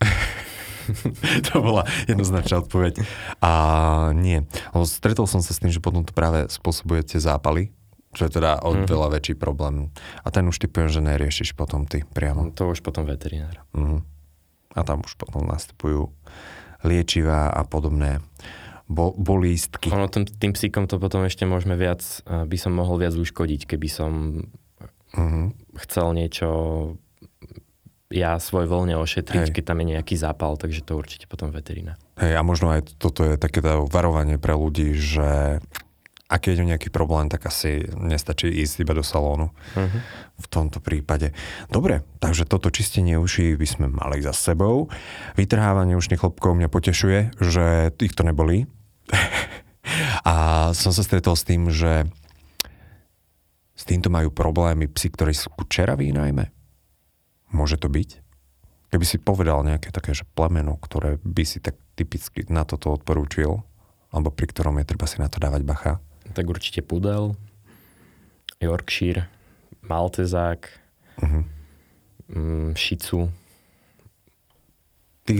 to 1.50 1.54
bola 1.62 1.86
jednoznačná 2.06 2.62
odpoveď. 2.64 3.02
A 3.42 3.52
nie. 4.16 4.44
Stretol 4.86 5.26
som 5.26 5.40
sa 5.44 5.52
s 5.54 5.60
tým, 5.62 5.72
že 5.72 5.82
potom 5.82 6.02
to 6.06 6.12
práve 6.14 6.48
spôsobuje 6.50 7.04
tie 7.06 7.20
zápaly, 7.22 7.72
čo 8.16 8.26
je 8.26 8.36
teda 8.40 8.60
od 8.62 8.84
mm-hmm. 8.84 8.90
veľa 8.90 9.08
väčší 9.16 9.34
problém. 9.38 9.90
A 10.24 10.28
ten 10.34 10.46
už 10.50 10.58
typujem, 10.58 10.90
že 10.90 11.04
neriešiš 11.04 11.54
potom 11.54 11.86
ty 11.86 12.02
priamo. 12.02 12.50
To 12.58 12.74
už 12.74 12.82
potom 12.82 13.06
veterinár. 13.06 13.62
Mm-hmm. 13.76 14.00
A 14.76 14.80
tam 14.86 15.02
už 15.02 15.14
potom 15.18 15.46
nastupujú 15.46 16.10
liečivá 16.86 17.52
a 17.52 17.62
podobné 17.66 18.24
bo, 18.90 19.14
bolístky. 19.14 19.94
Ono 19.94 20.10
tým, 20.10 20.26
tým 20.26 20.52
psíkom 20.52 20.90
to 20.90 20.98
potom 20.98 21.22
ešte 21.22 21.46
môžeme 21.46 21.78
viac, 21.78 22.02
by 22.26 22.56
som 22.58 22.74
mohol 22.74 22.98
viac 22.98 23.14
uškodiť, 23.14 23.70
keby 23.70 23.86
som 23.86 24.10
mm-hmm. 25.14 25.78
chcel 25.86 26.06
niečo 26.18 26.48
ja 28.10 28.42
svoj 28.42 28.66
voľne 28.66 28.98
ošetriť, 28.98 29.46
Hej. 29.46 29.54
keď 29.54 29.64
tam 29.70 29.78
je 29.86 29.94
nejaký 29.94 30.18
zápal, 30.18 30.58
takže 30.58 30.82
to 30.82 30.98
určite 30.98 31.30
potom 31.30 31.54
veterina. 31.54 31.94
Hej, 32.18 32.34
a 32.34 32.42
možno 32.42 32.74
aj 32.74 32.98
toto 32.98 33.22
je 33.22 33.38
také 33.38 33.62
varovanie 33.62 34.34
pre 34.34 34.58
ľudí, 34.58 34.98
že 34.98 35.62
ak 36.30 36.46
je 36.46 36.58
nejaký 36.58 36.90
problém, 36.90 37.26
tak 37.30 37.46
asi 37.46 37.86
nestačí 37.94 38.50
ísť 38.50 38.86
iba 38.86 38.94
do 38.94 39.02
salónu 39.02 39.50
uh-huh. 39.50 40.00
v 40.38 40.46
tomto 40.46 40.78
prípade. 40.78 41.34
Dobre, 41.70 42.06
takže 42.22 42.46
toto 42.46 42.70
čistenie 42.70 43.18
uší 43.18 43.54
by 43.54 43.66
sme 43.66 43.86
mali 43.90 44.22
za 44.22 44.30
sebou. 44.30 44.90
Vytrhávanie 45.34 45.98
ušných 45.98 46.22
chlopkov 46.22 46.54
mňa 46.54 46.70
potešuje, 46.70 47.18
že 47.38 47.94
ich 47.98 48.14
to 48.14 48.22
nebolí. 48.22 48.70
a 50.30 50.34
som 50.72 50.90
sa 50.94 51.02
stretol 51.02 51.34
s 51.34 51.44
tým, 51.46 51.70
že 51.70 52.06
s 53.74 53.82
týmto 53.88 54.12
majú 54.12 54.28
problémy 54.28 54.86
psi, 54.86 55.08
ktorí 55.12 55.32
sú 55.32 55.50
čeraví 55.66 56.12
najmä 56.12 56.52
Môže 57.50 57.76
to 57.82 57.90
byť? 57.90 58.22
Keby 58.90 59.04
si 59.06 59.22
povedal 59.22 59.62
nejaké 59.66 59.94
také, 59.94 60.14
že 60.14 60.26
plemeno, 60.34 60.78
ktoré 60.78 61.18
by 61.22 61.44
si 61.46 61.58
tak 61.62 61.78
typicky 61.94 62.46
na 62.50 62.66
toto 62.66 62.94
odporúčil, 62.94 63.62
alebo 64.10 64.30
pri 64.34 64.50
ktorom 64.50 64.78
je 64.82 64.88
treba 64.94 65.06
si 65.06 65.22
na 65.22 65.30
to 65.30 65.38
dávať 65.38 65.62
bacha? 65.62 65.92
Tak 66.34 66.46
určite 66.46 66.82
pudel, 66.82 67.34
Yorkshire, 68.62 69.30
Maltezák, 69.86 70.62
uh-huh. 71.22 71.42
mm, 72.30 72.70
Šicu. 72.74 73.30
Ty 75.26 75.32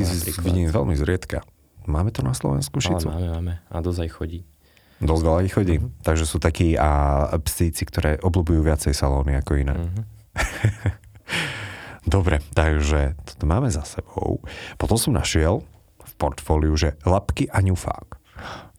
vidím 0.46 0.70
veľmi 0.70 0.94
zriedka. 0.94 1.42
Máme 1.90 2.14
to 2.14 2.23
na 2.23 2.32
Slovensku 2.32 2.78
šicu? 2.78 3.11
Máme, 3.11 3.28
máme. 3.28 3.52
A 3.66 3.82
dosť 3.82 4.06
aj 4.06 4.11
chodí. 4.14 4.40
Dosť 5.00 5.23
veľa 5.26 5.40
ich 5.49 5.54
chodí. 5.56 5.76
Uh-huh. 5.80 5.90
Takže 6.04 6.25
sú 6.28 6.37
takí 6.38 6.76
a 6.76 7.25
psíci, 7.40 7.88
ktoré 7.88 8.20
obľúbujú 8.20 8.61
viacej 8.62 8.92
salóny 8.92 9.35
ako 9.40 9.52
iné. 9.59 9.75
Uh-huh. 9.75 10.04
Dobre, 12.14 12.44
takže 12.52 13.16
toto 13.25 13.44
máme 13.49 13.73
za 13.73 13.85
sebou. 13.85 14.44
Potom 14.76 14.97
som 15.00 15.16
našiel 15.16 15.64
v 16.00 16.12
portfóliu, 16.20 16.76
že 16.76 17.00
lapky 17.04 17.49
a 17.49 17.64
ňufák. 17.64 18.20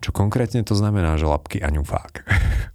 Čo 0.01 0.09
konkrétne 0.13 0.65
to 0.65 0.73
znamená, 0.73 1.17
že 1.17 1.29
lapky 1.29 1.61
a 1.61 1.69
ňufák? 1.69 2.13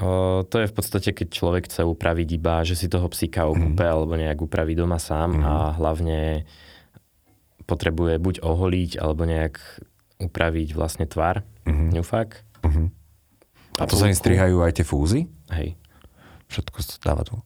O, 0.00 0.40
to 0.48 0.56
je 0.56 0.72
v 0.72 0.74
podstate, 0.74 1.12
keď 1.12 1.28
človek 1.28 1.68
chce 1.68 1.84
upraviť 1.84 2.28
iba, 2.40 2.64
že 2.64 2.80
si 2.80 2.88
toho 2.88 3.12
psíka 3.12 3.44
okúpe 3.44 3.84
mm. 3.84 3.92
alebo 3.92 4.16
nejak 4.16 4.40
upraví 4.40 4.72
doma 4.72 4.96
sám 4.96 5.36
mm. 5.36 5.44
a 5.44 5.54
hlavne 5.76 6.48
potrebuje 7.72 8.20
buď 8.20 8.34
oholiť 8.44 9.00
alebo 9.00 9.24
nejak 9.24 9.56
upraviť 10.20 10.76
vlastne 10.76 11.08
tvar, 11.08 11.40
mm-hmm. 11.64 11.88
ňufák. 11.96 12.28
Mm-hmm. 12.68 12.86
A 13.80 13.88
to 13.88 13.96
sa 13.96 14.12
im 14.12 14.16
strihajú 14.16 14.60
aj 14.60 14.76
tie 14.76 14.84
fúzy? 14.84 15.32
Hej. 15.48 15.80
Všetko 16.52 16.78
sa 16.84 17.00
dáva 17.00 17.24
tu. 17.24 17.40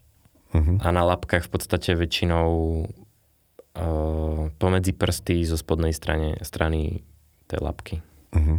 Uh-huh. 0.51 0.77
A 0.83 0.89
na 0.91 1.07
lapkách 1.07 1.47
v 1.47 1.51
podstate 1.55 1.95
väčšinou 1.95 2.49
uh, 2.83 4.43
pomedzi 4.59 4.91
prsty 4.91 5.47
zo 5.47 5.55
spodnej 5.55 5.95
strane, 5.95 6.35
strany 6.43 7.07
tej 7.47 7.61
lapky. 7.63 8.03
Uh-huh. 8.35 8.59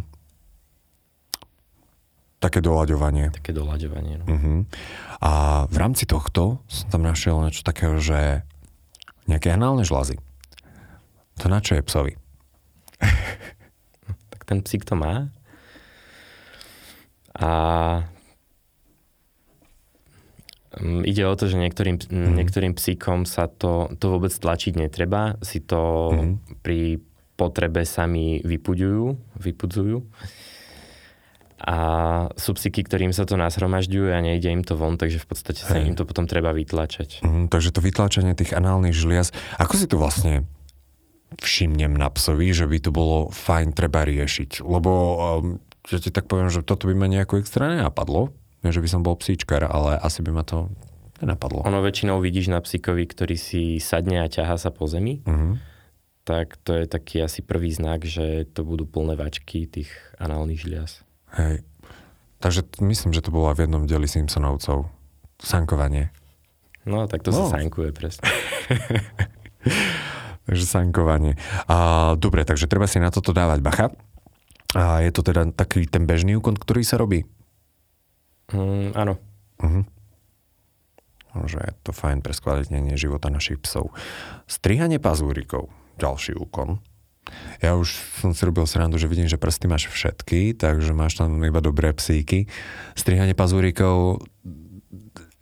Také 2.40 2.64
doľaďovanie. 2.64 3.36
Také 3.36 3.52
doľaďovanie, 3.52 4.14
no. 4.24 4.26
Uh-huh. 4.30 4.60
A 5.20 5.32
v 5.68 5.76
rámci 5.76 6.08
tohto 6.08 6.64
som 6.72 6.88
tam 6.88 7.04
našiel 7.04 7.44
niečo 7.44 7.68
takého, 7.68 8.00
že 8.00 8.48
nejaké 9.28 9.52
análne 9.52 9.84
žlazy. 9.84 10.22
To 11.42 11.46
na 11.50 11.60
čo 11.62 11.78
je 11.78 11.86
psovi? 11.86 12.14
tak 14.34 14.42
ten 14.46 14.60
psík 14.66 14.86
to 14.86 14.98
má. 14.98 15.30
A 17.38 17.50
Mm, 20.82 21.04
ide 21.06 21.26
o 21.26 21.34
to, 21.34 21.50
že 21.50 21.58
niektorým, 21.58 21.98
mm. 21.98 22.34
niektorým 22.38 22.74
psíkom 22.78 23.26
sa 23.26 23.50
to, 23.50 23.90
to 23.98 24.14
vôbec 24.14 24.30
tlačiť 24.30 24.74
netreba, 24.78 25.38
si 25.42 25.62
to 25.62 26.14
mm. 26.14 26.62
pri 26.62 27.02
potrebe 27.38 27.86
sami 27.86 28.42
vypudujú, 28.42 29.18
vypudzujú. 29.38 29.98
A 31.58 31.78
sú 32.38 32.54
psíky, 32.54 32.86
ktorým 32.86 33.10
sa 33.10 33.26
to 33.26 33.34
nashromažďuje 33.34 34.14
a 34.14 34.22
nejde 34.22 34.54
im 34.54 34.62
to 34.62 34.78
von, 34.78 34.94
takže 34.94 35.18
v 35.18 35.26
podstate 35.26 35.62
sa 35.66 35.82
im 35.82 35.98
to 35.98 36.06
potom 36.06 36.30
treba 36.30 36.54
vytlačať. 36.54 37.26
Mm, 37.26 37.50
takže 37.50 37.74
to 37.74 37.82
vytlačenie 37.82 38.38
tých 38.38 38.54
análnych 38.54 38.94
žliaz, 38.94 39.34
ako 39.58 39.74
si 39.74 39.90
to 39.90 39.98
vlastne 39.98 40.46
všimnem 41.36 41.92
na 41.96 42.08
psovi, 42.08 42.56
že 42.56 42.66
by 42.66 42.78
to 42.80 42.92
bolo 42.96 43.28
fajn 43.30 43.76
treba 43.76 44.08
riešiť? 44.08 44.64
Lebo 44.64 44.92
že 45.88 46.04
ti 46.04 46.10
tak 46.12 46.28
poviem, 46.28 46.52
že 46.52 46.68
toto 46.68 46.92
by 46.92 46.96
ma 46.96 47.08
nejako 47.08 47.40
extra 47.40 47.72
nenapadlo, 47.72 48.36
že 48.64 48.84
by 48.84 48.90
som 48.92 49.02
bol 49.08 49.16
psíčkar, 49.16 49.64
ale 49.64 49.96
asi 49.96 50.20
by 50.20 50.32
ma 50.36 50.44
to 50.44 50.68
nenapadlo. 51.24 51.64
Ono 51.64 51.80
väčšinou 51.80 52.20
vidíš 52.20 52.52
na 52.52 52.60
psíkovi, 52.60 53.08
ktorý 53.08 53.40
si 53.40 53.80
sadne 53.80 54.20
a 54.20 54.28
ťahá 54.28 54.60
sa 54.60 54.70
po 54.70 54.86
zemi. 54.92 55.24
Uh-huh. 55.24 55.56
Tak 56.28 56.60
to 56.68 56.76
je 56.76 56.86
taký 56.92 57.24
asi 57.24 57.40
prvý 57.40 57.72
znak, 57.72 58.04
že 58.04 58.44
to 58.52 58.68
budú 58.68 58.84
plné 58.84 59.16
vačky 59.16 59.64
tých 59.64 59.88
análnych 60.20 60.68
žliaz. 60.68 61.08
Hej. 61.40 61.64
Takže 62.44 62.68
myslím, 62.84 63.16
že 63.16 63.24
to 63.24 63.32
bolo 63.32 63.50
v 63.56 63.66
jednom 63.66 63.88
deli 63.88 64.06
Simpsonovcov. 64.06 64.92
Sankovanie. 65.40 66.12
No, 66.84 67.08
tak 67.08 67.24
to 67.24 67.32
no. 67.32 67.48
sa 67.48 67.64
sankuje 67.64 67.96
presne. 67.96 68.28
takže 70.48 70.64
sankovanie. 70.64 71.36
A, 71.68 72.16
dobre, 72.16 72.48
takže 72.48 72.72
treba 72.72 72.88
si 72.88 73.04
na 73.04 73.12
toto 73.12 73.36
dávať 73.36 73.60
bacha. 73.60 73.88
A 74.76 75.04
je 75.04 75.12
to 75.12 75.22
teda 75.24 75.52
taký 75.52 75.88
ten 75.88 76.08
bežný 76.08 76.40
úkon, 76.40 76.56
ktorý 76.56 76.84
sa 76.88 76.96
robí? 77.00 77.28
Mm, 78.52 78.96
áno. 78.96 79.20
Uh-huh. 79.60 79.84
Že 81.38 81.60
je 81.60 81.74
to 81.84 81.92
fajn 81.92 82.24
pre 82.24 82.34
skvalitnenie 82.34 82.96
života 82.96 83.28
našich 83.28 83.60
psov. 83.62 83.92
Strihanie 84.48 84.98
pazúrikov. 84.98 85.70
Ďalší 86.00 86.40
úkon. 86.40 86.80
Ja 87.60 87.76
už 87.76 87.92
som 88.24 88.32
si 88.32 88.42
robil 88.48 88.64
srandu, 88.64 88.96
že 88.96 89.12
vidím, 89.12 89.28
že 89.28 89.36
prsty 89.36 89.68
máš 89.68 89.92
všetky, 89.92 90.56
takže 90.56 90.96
máš 90.96 91.20
tam 91.20 91.44
iba 91.44 91.60
dobré 91.60 91.92
psíky. 91.92 92.48
Strihanie 92.96 93.36
pazúrikov 93.36 94.24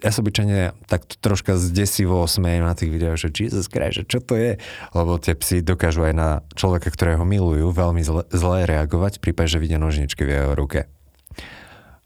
ja 0.03 0.11
sa 0.11 0.19
obyčajne 0.19 0.75
tak 0.91 1.07
troška 1.23 1.55
zdesivo 1.55 2.27
smejem 2.27 2.67
na 2.67 2.75
tých 2.75 2.91
videách, 2.91 3.15
že 3.15 3.31
Jesus 3.31 3.71
Christ, 3.71 4.03
že 4.03 4.03
čo 4.03 4.19
to 4.19 4.35
je? 4.35 4.59
Lebo 4.91 5.15
tie 5.15 5.33
psy 5.39 5.63
dokážu 5.63 6.03
aj 6.03 6.13
na 6.13 6.29
človeka, 6.53 6.91
ktorého 6.91 7.23
milujú, 7.23 7.71
veľmi 7.71 8.03
zle, 8.03 8.27
zle 8.27 8.67
reagovať 8.67 9.17
v 9.17 9.23
prípade, 9.31 9.55
že 9.55 9.61
vidia 9.63 9.79
nožničky 9.79 10.27
v 10.27 10.33
jeho 10.35 10.51
ruke. 10.51 10.91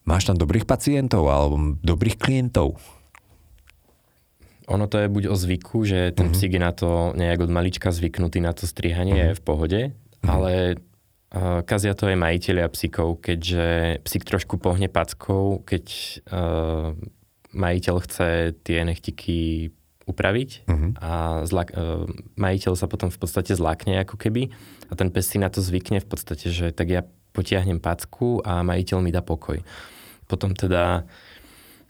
Máš 0.06 0.30
tam 0.30 0.38
dobrých 0.38 0.70
pacientov 0.70 1.26
alebo 1.30 1.78
dobrých 1.82 2.18
klientov? 2.22 2.78
Ono 4.70 4.86
to 4.86 5.02
je 5.02 5.10
buď 5.10 5.34
o 5.34 5.36
zvyku, 5.36 5.82
že 5.82 6.14
ten 6.14 6.30
mm-hmm. 6.30 6.34
psík 6.38 6.52
je 6.54 6.62
na 6.62 6.72
to 6.74 7.18
nejak 7.18 7.42
od 7.42 7.50
malička 7.50 7.90
zvyknutý 7.90 8.38
na 8.38 8.54
to 8.54 8.70
strihanie, 8.70 9.18
mm-hmm. 9.18 9.30
je 9.34 9.38
v 9.38 9.42
pohode, 9.42 9.82
mm-hmm. 9.90 10.30
ale 10.30 10.78
uh, 10.78 11.66
kazia 11.66 11.98
to 11.98 12.06
aj 12.06 12.22
majiteľia 12.22 12.70
psíkov, 12.70 13.18
keďže 13.18 13.98
psík 14.06 14.30
trošku 14.30 14.62
pohne 14.62 14.86
packou, 14.86 15.66
keď 15.66 15.86
uh, 16.30 16.94
majiteľ 17.54 17.96
chce 18.06 18.30
tie 18.62 18.86
nechtiky 18.86 19.70
upraviť 20.10 20.66
mm-hmm. 20.66 20.92
a 20.98 21.12
zlak, 21.46 21.70
uh, 21.78 22.10
majiteľ 22.34 22.74
sa 22.74 22.90
potom 22.90 23.14
v 23.14 23.20
podstate 23.22 23.54
zlákne 23.54 24.02
ako 24.02 24.18
keby 24.18 24.50
a 24.90 24.94
ten 24.98 25.14
pes 25.14 25.30
si 25.30 25.38
na 25.38 25.54
to 25.54 25.62
zvykne 25.62 26.02
v 26.02 26.08
podstate, 26.10 26.50
že 26.50 26.74
tak 26.74 26.90
ja 26.90 27.06
potiahnem 27.34 27.78
packu 27.78 28.42
a 28.42 28.66
majiteľ 28.66 28.98
mi 29.06 29.14
dá 29.14 29.22
pokoj. 29.22 29.62
Potom 30.26 30.58
teda... 30.58 31.06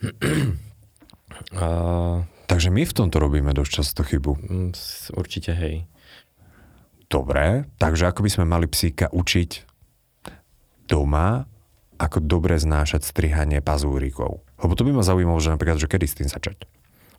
uh, 1.56 2.20
Takže 2.50 2.74
my 2.74 2.82
v 2.82 2.96
tomto 2.96 3.22
robíme 3.22 3.54
dosť 3.54 3.72
často 3.72 4.02
chybu. 4.02 4.32
Mm, 4.36 4.72
určite 5.14 5.54
hej. 5.54 5.86
Dobre, 7.06 7.66
takže 7.78 8.10
ako 8.10 8.26
by 8.26 8.30
sme 8.30 8.44
mali 8.46 8.66
psíka 8.66 9.06
učiť 9.10 9.50
doma, 10.90 11.46
ako 12.00 12.24
dobre 12.24 12.56
znášať 12.56 13.04
strihanie 13.04 13.60
pazúrikov? 13.60 14.40
Lebo 14.56 14.72
to 14.72 14.88
by 14.88 14.96
ma 14.96 15.04
zaujímalo, 15.04 15.36
že 15.36 15.52
napríklad, 15.52 15.76
že 15.76 15.90
kedy 15.90 16.06
s 16.08 16.16
tým 16.16 16.28
začať? 16.32 16.64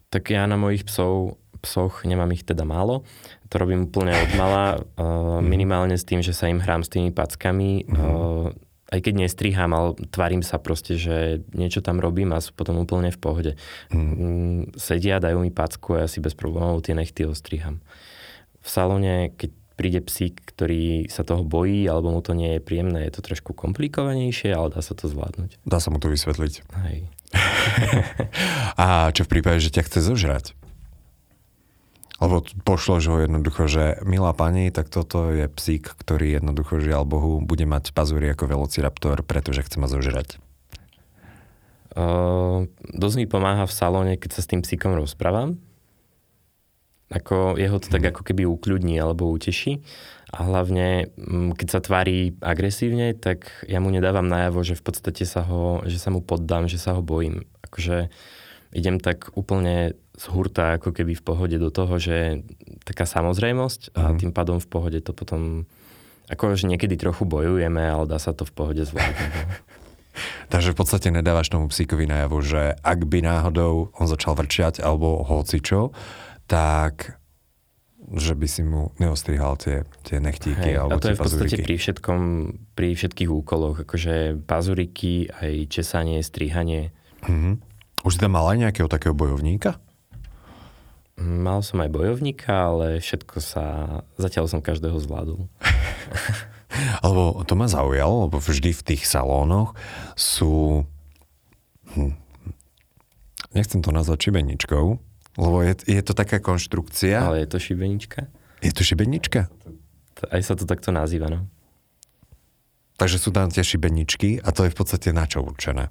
Tak 0.09 0.33
ja 0.33 0.49
na 0.49 0.57
mojich 0.57 0.83
psov, 0.89 1.37
psoch 1.61 2.01
nemám 2.01 2.33
ich 2.33 2.41
teda 2.41 2.65
málo. 2.65 3.05
To 3.53 3.55
robím 3.61 3.85
úplne 3.85 4.17
od 4.17 4.31
mala, 4.33 4.81
uh, 4.97 5.39
minimálne 5.53 5.93
s 5.93 6.03
tým, 6.03 6.25
že 6.25 6.33
sa 6.33 6.49
im 6.49 6.57
hrám 6.57 6.81
s 6.81 6.89
tými 6.89 7.13
packami. 7.13 7.85
Mm-hmm. 7.85 8.01
Uh, 8.01 8.49
aj 8.91 8.99
keď 9.07 9.13
nestrihám, 9.23 9.71
ale 9.71 9.95
tvarím 10.11 10.43
sa 10.43 10.59
proste, 10.59 10.99
že 10.99 11.39
niečo 11.55 11.79
tam 11.79 12.03
robím 12.03 12.35
a 12.35 12.43
sú 12.43 12.51
potom 12.51 12.75
úplne 12.75 13.07
v 13.07 13.21
pohode. 13.23 13.51
Mm. 13.87 14.75
Sedia, 14.75 15.23
dajú 15.23 15.39
mi 15.39 15.47
packu 15.47 15.95
a 15.95 16.03
ja 16.03 16.07
si 16.11 16.19
bez 16.19 16.35
problémov 16.35 16.83
tie 16.83 16.91
nechty 16.91 17.23
ostriham. 17.23 17.79
V 18.59 18.67
salóne, 18.67 19.31
keď 19.39 19.60
príde 19.75 20.03
psík, 20.03 20.41
ktorý 20.53 21.07
sa 21.07 21.25
toho 21.25 21.41
bojí, 21.41 21.87
alebo 21.87 22.11
mu 22.11 22.21
to 22.21 22.37
nie 22.37 22.57
je 22.57 22.61
príjemné, 22.61 23.07
je 23.07 23.19
to 23.19 23.21
trošku 23.25 23.55
komplikovanejšie, 23.55 24.53
ale 24.53 24.73
dá 24.73 24.81
sa 24.83 24.93
to 24.93 25.09
zvládnuť. 25.09 25.61
Dá 25.63 25.79
sa 25.81 25.89
mu 25.89 25.97
to 25.97 26.11
vysvetliť. 26.11 26.53
Hej. 26.87 26.97
a 28.81 29.09
čo 29.15 29.23
v 29.23 29.31
prípade, 29.31 29.63
že 29.63 29.73
ťa 29.73 29.87
chce 29.87 29.99
zožrať? 30.03 30.45
Lebo 32.21 32.45
pošlo, 32.61 33.01
že 33.01 33.09
ho 33.09 33.17
jednoducho, 33.17 33.65
že 33.65 33.97
milá 34.05 34.29
pani, 34.37 34.69
tak 34.69 34.93
toto 34.93 35.33
je 35.33 35.49
psík, 35.49 35.97
ktorý 35.97 36.37
jednoducho, 36.37 36.77
žiaľ 36.77 37.09
Bohu, 37.09 37.41
bude 37.41 37.65
mať 37.65 37.97
pazúry 37.97 38.29
ako 38.29 38.45
velociraptor, 38.45 39.25
pretože 39.25 39.65
chce 39.65 39.81
ma 39.81 39.89
zožrať. 39.89 40.37
Uh, 41.91 42.69
dosť 42.93 43.15
mi 43.19 43.25
pomáha 43.25 43.65
v 43.65 43.73
salóne, 43.73 44.13
keď 44.15 44.37
sa 44.37 44.41
s 44.45 44.49
tým 44.53 44.61
psíkom 44.61 44.93
rozprávam. 44.93 45.57
Ako 47.11 47.59
jeho 47.59 47.77
to 47.77 47.91
tak 47.91 48.07
mhm. 48.07 48.09
ako 48.15 48.21
keby 48.23 48.43
ukľudní 48.47 48.95
alebo 48.97 49.27
uteší. 49.29 49.83
A 50.31 50.47
hlavne, 50.47 51.11
mm, 51.19 51.59
keď 51.59 51.67
sa 51.67 51.79
tvári 51.83 52.39
agresívne, 52.39 53.11
tak 53.11 53.51
ja 53.67 53.83
mu 53.83 53.91
nedávam 53.91 54.31
najavo, 54.31 54.63
že 54.63 54.79
v 54.79 54.83
podstate 54.87 55.27
sa 55.27 55.43
ho, 55.43 55.83
že 55.83 55.99
sa 55.99 56.07
mu 56.07 56.23
poddám, 56.23 56.71
že 56.71 56.79
sa 56.79 56.95
ho 56.95 57.03
bojím. 57.03 57.43
Akože 57.67 58.07
idem 58.71 58.95
tak 59.03 59.35
úplne 59.35 59.99
z 60.15 60.25
hurta 60.31 60.79
ako 60.79 60.95
keby 60.95 61.19
v 61.19 61.23
pohode 61.23 61.57
do 61.59 61.67
toho, 61.67 61.99
že 61.99 62.47
taká 62.87 63.03
samozrejmosť 63.03 63.91
a 63.91 64.15
mm. 64.15 64.17
tým 64.23 64.31
pádom 64.31 64.63
v 64.63 64.67
pohode 64.71 64.99
to 65.03 65.11
potom 65.11 65.67
ako 66.31 66.55
že 66.55 66.71
niekedy 66.71 66.95
trochu 66.95 67.27
bojujeme, 67.27 67.83
ale 67.83 68.07
dá 68.07 68.15
sa 68.15 68.31
to 68.31 68.47
v 68.47 68.55
pohode 68.55 68.79
zvládnuť. 68.87 69.31
No. 69.35 69.43
Takže 70.51 70.71
v 70.71 70.79
podstate 70.79 71.07
nedávaš 71.11 71.51
tomu 71.51 71.67
psíkovi 71.67 72.07
najavo, 72.07 72.39
že 72.39 72.75
ak 72.79 73.07
by 73.07 73.19
náhodou 73.23 73.91
on 73.95 74.07
začal 74.07 74.35
vrčiať 74.39 74.79
alebo 74.79 75.23
hocičo, 75.27 75.91
tak 76.51 77.21
že 78.11 78.35
by 78.35 78.47
si 78.49 78.65
mu 78.67 78.91
neostrihal 78.99 79.55
tie, 79.55 79.87
tie 80.03 80.19
nechtíky 80.19 80.75
Hej, 80.75 80.83
alebo 80.83 80.99
a 80.99 81.03
to 81.03 81.13
je 81.13 81.15
v 81.15 81.21
podstate 81.21 81.47
pazuriky. 81.47 81.63
pri 81.63 81.75
všetkom, 81.79 82.21
pri 82.75 82.89
všetkých 82.97 83.29
úkoloch, 83.31 83.75
akože 83.87 84.41
pazuriky, 84.43 85.31
aj 85.31 85.71
česanie, 85.71 86.19
strihanie. 86.19 86.91
Mhm. 87.23 87.63
Už 88.03 88.17
si 88.17 88.19
tam 88.19 88.35
mal 88.35 88.51
aj 88.51 88.67
nejakého 88.67 88.89
takého 88.91 89.15
bojovníka? 89.15 89.79
Mal 91.21 91.61
som 91.61 91.79
aj 91.85 91.93
bojovníka, 91.93 92.73
ale 92.73 92.97
všetko 92.97 93.37
sa, 93.39 93.65
zatiaľ 94.17 94.49
som 94.49 94.59
každého 94.59 94.97
zvládol. 94.97 95.45
Alebo 97.05 97.45
to 97.45 97.53
ma 97.53 97.69
zaujalo, 97.69 98.25
lebo 98.25 98.41
vždy 98.41 98.73
v 98.73 98.85
tých 98.91 99.05
salónoch 99.05 99.77
sú... 100.17 100.83
Hm. 101.93 102.17
Nechcem 103.53 103.83
to 103.83 103.91
nazvať 103.93 104.31
šibeničkou, 104.31 105.10
lebo 105.39 105.63
je, 105.63 105.73
je 105.87 106.01
to 106.03 106.11
taká 106.11 106.43
konštrukcia. 106.43 107.23
Ale 107.23 107.43
je 107.45 107.49
to 107.51 107.57
šibenička? 107.59 108.27
Je 108.59 108.71
to 108.75 108.83
šibenička? 108.83 109.47
Aj 110.29 110.41
sa 110.43 110.53
to 110.53 110.69
takto 110.69 110.93
nazýva, 110.93 111.31
no. 111.31 111.47
Takže 113.01 113.17
sú 113.17 113.33
tam 113.33 113.49
tie 113.49 113.65
šibeničky 113.65 114.37
a 114.43 114.53
to 114.53 114.67
je 114.67 114.73
v 114.73 114.77
podstate 114.77 115.09
na 115.09 115.25
čo 115.25 115.41
určené. 115.41 115.89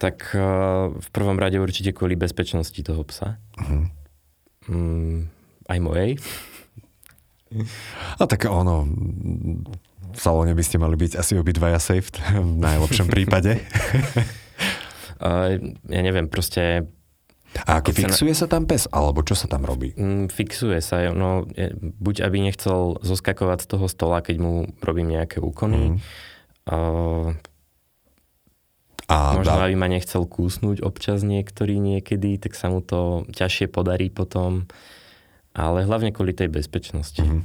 Tak 0.00 0.32
uh, 0.32 0.88
v 0.96 1.08
prvom 1.12 1.36
rade 1.36 1.60
určite 1.60 1.92
kvôli 1.92 2.16
bezpečnosti 2.16 2.80
toho 2.80 3.04
psa. 3.04 3.36
Mhm. 3.60 3.84
Mm, 4.62 5.18
aj 5.68 5.78
mojej. 5.82 6.10
A 8.16 8.24
tak 8.24 8.48
ono, 8.48 8.86
v 10.12 10.18
salóne 10.18 10.56
by 10.56 10.64
ste 10.64 10.80
mali 10.80 10.96
byť 10.96 11.18
asi 11.18 11.36
obidvaja 11.36 11.76
safe 11.82 12.14
v 12.38 12.56
najlepšom 12.62 13.10
prípade. 13.12 13.60
Uh, 15.20 15.60
ja 15.94 16.00
neviem, 16.00 16.30
proste 16.30 16.88
A 17.62 17.78
ako 17.78 17.92
Keď 17.92 17.94
sa 17.94 18.00
na- 18.00 18.08
fixuje 18.08 18.34
sa 18.34 18.46
tam 18.46 18.64
pes, 18.64 18.88
alebo 18.88 19.20
čo 19.20 19.36
sa 19.36 19.44
tam 19.44 19.62
robí? 19.62 19.92
mm, 19.92 20.28
fixuje 20.28 20.80
sa. 20.80 21.12
No, 21.12 21.44
je, 21.52 21.68
buď 21.76 22.24
aby 22.24 22.40
nechcel 22.40 22.96
zoskakovať 22.98 23.58
z 23.62 23.68
toho 23.68 23.86
stola, 23.86 24.20
keď 24.20 24.36
mu 24.40 24.52
robím 24.80 25.12
nejaké 25.12 25.38
úkony. 25.38 25.94
Mhm. 25.94 25.98
Uh, 26.64 27.36
A 29.10 29.36
Možno, 29.36 29.52
dá, 29.52 29.68
aby 29.68 29.76
ma 29.76 29.86
nechcel 29.86 30.24
kúsnuť 30.24 30.80
občas 30.80 31.20
niektorý 31.20 31.76
niekedy, 31.76 32.40
tak 32.40 32.56
sa 32.56 32.72
mu 32.72 32.80
to 32.80 33.28
ťažšie 33.28 33.68
podarí 33.68 34.08
potom. 34.08 34.64
Ale 35.52 35.84
hlavne 35.84 36.16
kvôli 36.16 36.32
tej 36.32 36.48
bezpečnosti. 36.48 37.20
Mhm. 37.20 37.44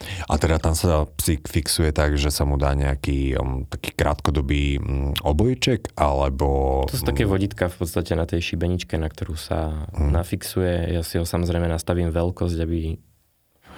A 0.00 0.34
teda 0.34 0.56
tam 0.56 0.72
sa 0.72 1.04
psík 1.06 1.44
fixuje 1.44 1.92
tak, 1.92 2.16
že 2.16 2.32
sa 2.32 2.42
mu 2.42 2.56
dá 2.56 2.72
nejaký 2.72 3.36
um, 3.36 3.62
taký 3.64 3.92
krátkodobý 3.92 4.76
um, 4.76 5.12
obojček, 5.20 5.92
alebo... 5.94 6.82
To 6.88 6.96
sú 6.96 7.04
také 7.04 7.24
vodítka 7.24 7.68
v 7.68 7.76
podstate 7.76 8.16
na 8.16 8.24
tej 8.24 8.40
šibeničke, 8.42 8.96
na 8.96 9.06
ktorú 9.06 9.36
sa 9.36 9.84
Mhm. 9.92 10.10
nafixuje. 10.10 10.74
Ja 10.90 11.02
si 11.02 11.16
ho 11.16 11.24
samozrejme 11.24 11.66
nastavím 11.66 12.08
veľkosť, 12.08 12.58
aby 12.58 12.96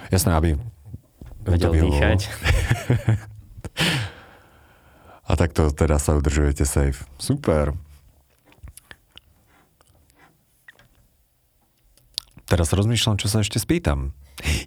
Jasné, 0.09 0.31
aby... 0.31 0.49
vedel 1.43 1.71
vyhovovalo. 1.71 1.91
dýchať. 1.91 2.19
A 5.23 5.39
takto 5.39 5.71
teda 5.71 5.95
sa 5.97 6.15
udržujete 6.15 6.63
safe. 6.63 7.07
Super. 7.15 7.71
Teraz 12.43 12.69
rozmýšľam, 12.69 13.17
čo 13.17 13.31
sa 13.31 13.39
ešte 13.39 13.57
spýtam. 13.57 14.11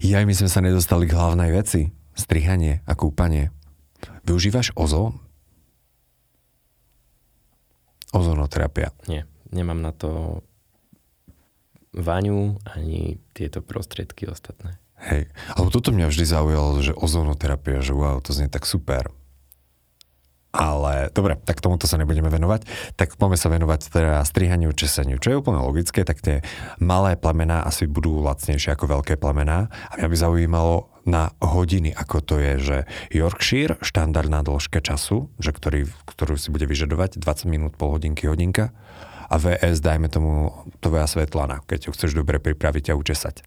Ja 0.00 0.22
my 0.22 0.34
sme 0.34 0.48
sa 0.50 0.62
nedostali 0.62 1.10
k 1.10 1.16
hlavnej 1.16 1.50
veci. 1.50 1.90
Strihanie 2.16 2.80
a 2.88 2.96
kúpanie. 2.96 3.52
Využívaš 4.24 4.72
ozón? 4.78 5.20
Ozonoterapia. 8.14 8.94
Nie, 9.10 9.28
nemám 9.52 9.82
na 9.82 9.92
to 9.92 10.40
vaňu 11.96 12.60
ani 12.64 13.20
tieto 13.32 13.60
prostriedky 13.60 14.28
ostatné. 14.28 14.78
Hej. 14.96 15.28
Alebo 15.52 15.68
toto 15.68 15.92
mňa 15.92 16.08
vždy 16.08 16.24
zaujalo, 16.24 16.80
že 16.80 16.96
ozonoterapia, 16.96 17.84
že 17.84 17.92
wow, 17.92 18.20
to 18.24 18.32
znie 18.32 18.48
tak 18.48 18.64
super. 18.64 19.12
Ale 20.56 21.12
dobre, 21.12 21.36
tak 21.44 21.60
tomuto 21.60 21.84
sa 21.84 22.00
nebudeme 22.00 22.32
venovať. 22.32 22.64
Tak 22.96 23.20
poďme 23.20 23.36
sa 23.36 23.52
venovať 23.52 23.80
teda 23.92 24.24
strihaniu, 24.24 24.72
česaniu. 24.72 25.20
Čo 25.20 25.28
je 25.36 25.40
úplne 25.44 25.60
logické, 25.60 26.00
tak 26.02 26.24
tie 26.24 26.40
malé 26.80 27.14
plemená 27.20 27.60
asi 27.62 27.84
budú 27.84 28.24
lacnejšie 28.24 28.72
ako 28.72 28.98
veľké 29.00 29.20
plemená. 29.20 29.68
A 29.92 30.00
mňa 30.00 30.08
by 30.08 30.16
zaujímalo 30.16 30.88
na 31.06 31.30
hodiny, 31.38 31.94
ako 31.94 32.16
to 32.18 32.34
je, 32.42 32.52
že 32.58 32.76
Yorkshire, 33.14 33.78
štandardná 33.78 34.42
dĺžka 34.42 34.82
času, 34.82 35.30
že 35.38 35.54
ktorý, 35.54 35.86
ktorú 36.08 36.34
si 36.34 36.50
bude 36.50 36.66
vyžadovať 36.66 37.22
20 37.22 37.46
minút, 37.46 37.72
pol 37.78 37.94
hodinky, 37.94 38.26
hodinka. 38.26 38.74
A 39.30 39.38
VS, 39.38 39.82
dajme 39.82 40.10
tomu, 40.10 40.50
tvoja 40.82 41.06
svetlana, 41.06 41.62
keď 41.66 41.90
ju 41.90 41.90
chceš 41.94 42.14
dobre 42.14 42.38
pripraviť 42.42 42.94
a 42.94 42.98
učesať. 42.98 43.42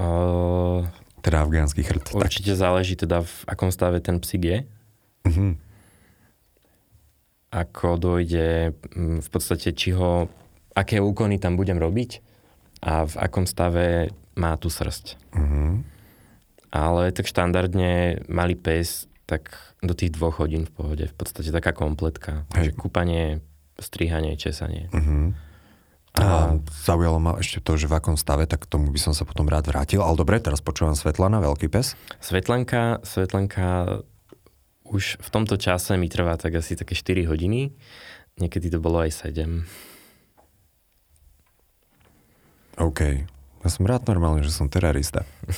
Uh, 0.00 0.86
Teda 1.20 1.44
afgánsky 1.44 1.82
chrt. 1.82 2.14
Tak. 2.14 2.30
určite 2.30 2.54
záleží 2.54 2.94
teda, 2.94 3.22
v 3.26 3.34
akom 3.46 3.70
stave 3.74 3.98
ten 4.00 4.18
psík 4.22 4.42
je. 4.42 4.58
Mhm. 5.26 5.69
Ako 7.50 7.98
dojde 7.98 8.72
mm, 8.94 9.26
v 9.26 9.28
podstate, 9.28 9.74
či 9.74 9.90
ho, 9.94 10.30
aké 10.74 11.02
úkony 11.02 11.42
tam 11.42 11.58
budem 11.58 11.76
robiť 11.76 12.22
a 12.86 13.04
v 13.04 13.14
akom 13.18 13.44
stave 13.44 14.14
má 14.38 14.54
tú 14.56 14.70
srst. 14.70 15.18
Mhm. 15.34 15.84
Ale 16.70 17.10
tak 17.10 17.26
štandardne 17.26 18.22
malý 18.30 18.54
pes, 18.54 19.10
tak 19.26 19.50
do 19.82 19.90
tých 19.90 20.14
dvoch 20.14 20.38
hodín 20.38 20.70
v 20.70 20.72
pohode. 20.74 21.04
V 21.10 21.14
podstate 21.18 21.50
taká 21.50 21.74
kompletka. 21.74 22.46
Hej. 22.54 22.70
Takže 22.70 22.72
kúpanie, 22.78 23.42
strihanie, 23.82 24.38
česanie. 24.38 24.86
Mhm. 24.94 25.50
A 26.10 26.58
zaujalo 26.82 27.22
ma 27.22 27.38
ešte 27.38 27.62
to, 27.62 27.78
že 27.78 27.86
v 27.86 27.94
akom 27.94 28.18
stave, 28.18 28.42
tak 28.42 28.66
tomu 28.66 28.90
by 28.90 28.98
som 28.98 29.14
sa 29.14 29.22
potom 29.22 29.46
rád 29.46 29.70
vrátil. 29.70 30.02
Ale 30.02 30.18
dobre, 30.18 30.42
teraz 30.42 30.58
počúvam 30.58 30.98
Svetlana, 30.98 31.38
veľký 31.38 31.70
pes. 31.70 31.94
Svetlanka, 32.18 32.98
Svetlanka 33.06 34.02
už 34.90 35.22
v 35.22 35.28
tomto 35.30 35.54
čase 35.54 35.94
mi 35.94 36.10
trvá 36.10 36.34
tak 36.34 36.58
asi 36.58 36.74
také 36.74 36.98
4 36.98 37.30
hodiny. 37.30 37.70
Niekedy 38.42 38.74
to 38.74 38.82
bolo 38.82 39.06
aj 39.06 39.30
7. 39.30 39.62
OK. 42.80 43.00
Ja 43.60 43.68
som 43.68 43.84
rád 43.84 44.08
normálne, 44.08 44.40
že 44.40 44.50
som 44.50 44.72
terarista. 44.72 45.28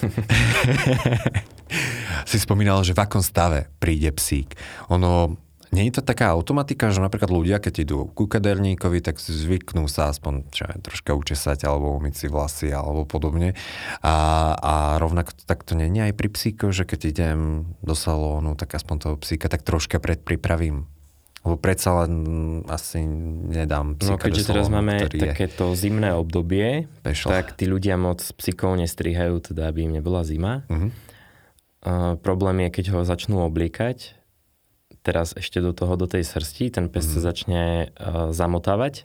si 2.31 2.37
spomínal, 2.43 2.83
že 2.83 2.99
v 2.99 3.03
akom 3.07 3.23
stave 3.23 3.71
príde 3.79 4.11
psík. 4.11 4.59
Ono, 4.91 5.39
nie 5.73 5.89
je 5.89 5.99
to 5.99 6.03
taká 6.05 6.37
automatika, 6.37 6.93
že 6.93 7.01
napríklad 7.01 7.33
ľudia, 7.33 7.57
keď 7.57 7.75
idú 7.89 7.99
ku 8.13 8.29
kaderníkovi, 8.29 9.01
tak 9.01 9.17
zvyknú 9.17 9.89
sa 9.89 10.13
aspoň 10.13 10.53
čo 10.53 10.69
viem, 10.69 10.85
troška 10.85 11.17
učesať 11.17 11.65
alebo 11.65 11.97
umyť 11.97 12.15
si 12.15 12.27
vlasy 12.29 12.69
alebo 12.69 13.09
podobne. 13.09 13.57
A, 14.05 14.15
a 14.53 14.75
rovnako 15.01 15.33
to 15.33 15.43
takto 15.49 15.73
nie 15.73 15.89
je 15.89 16.13
aj 16.13 16.15
pri 16.15 16.29
psíkoch, 16.29 16.77
že 16.77 16.85
keď 16.85 17.01
idem 17.09 17.39
do 17.81 17.97
salónu, 17.97 18.53
tak 18.53 18.77
aspoň 18.77 18.97
toho 19.01 19.17
psíka 19.17 19.49
tak 19.49 19.65
troška 19.65 19.97
predpripravím. 19.97 20.85
Lebo 21.43 21.57
predsa 21.59 22.05
len 22.05 22.13
asi 22.71 23.03
No 23.03 23.51
nedám 23.51 23.99
psíka 23.99 24.31
keďže 24.31 24.45
do 24.45 24.49
teraz 24.55 24.69
máme 24.71 24.95
ktorý 24.95 25.19
je 25.19 25.27
takéto 25.27 25.65
zimné 25.75 26.15
obdobie, 26.15 26.87
pešl. 27.03 27.33
tak 27.33 27.57
tí 27.59 27.67
ľudia 27.67 27.99
moc 27.99 28.23
psíkov 28.23 28.79
nestrihajú, 28.79 29.41
teda 29.41 29.73
aby 29.73 29.89
im 29.89 29.97
nebola 29.97 30.23
zima. 30.23 30.69
Mhm. 30.69 30.89
Uh, 31.83 32.15
problém 32.23 32.63
je, 32.63 32.79
keď 32.79 32.85
ho 32.95 33.01
začnú 33.03 33.43
obliekať, 33.43 34.22
teraz 35.03 35.35
ešte 35.35 35.59
do 35.59 35.75
toho, 35.75 35.99
do 35.99 36.07
tej 36.07 36.23
srsti, 36.23 36.71
ten 36.71 36.87
pes 36.87 37.07
Mhm. 37.07 37.13
sa 37.13 37.21
začne 37.21 37.63
uh, 37.99 38.31
zamotávať 38.31 39.05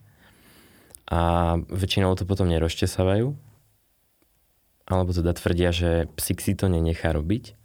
a 1.07 1.55
väčšinou 1.71 2.13
to 2.15 2.27
potom 2.27 2.47
nerozčesávajú. 2.51 3.33
Alebo 4.87 5.11
teda 5.11 5.35
tvrdia, 5.35 5.75
že 5.75 6.07
psík 6.15 6.39
si 6.39 6.55
to 6.55 6.71
nenechá 6.71 7.11
robiť. 7.11 7.59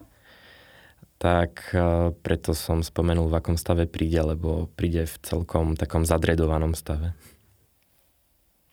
Tak 1.23 1.71
uh, 1.71 2.11
preto 2.19 2.51
som 2.51 2.83
spomenul, 2.83 3.31
v 3.31 3.39
akom 3.39 3.55
stave 3.55 3.87
príde, 3.87 4.19
lebo 4.19 4.67
príde 4.75 5.07
v 5.07 5.15
celkom 5.23 5.79
takom 5.79 6.03
zadredovanom 6.03 6.75
stave. 6.75 7.15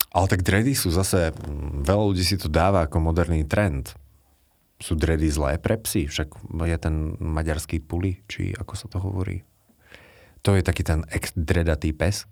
Ale 0.09 0.25
tak 0.25 0.41
dredy 0.41 0.73
sú 0.73 0.89
zase, 0.89 1.29
mm, 1.29 1.85
veľa 1.85 2.03
ľudí 2.09 2.25
si 2.25 2.41
to 2.41 2.49
dáva 2.49 2.89
ako 2.89 2.97
moderný 2.97 3.45
trend. 3.45 3.93
Sú 4.79 4.95
dredy 4.95 5.27
zlé 5.27 5.59
pre 5.59 5.75
psy? 5.83 6.07
Však 6.07 6.39
je 6.63 6.77
ten 6.79 7.19
maďarský 7.19 7.83
puli, 7.83 8.23
či 8.31 8.55
ako 8.55 8.73
sa 8.79 8.87
to 8.87 8.97
hovorí. 9.03 9.43
To 10.47 10.55
je 10.55 10.63
taký 10.63 10.87
ten 10.87 11.03
ex-dredatý 11.11 11.91
pes. 11.91 12.23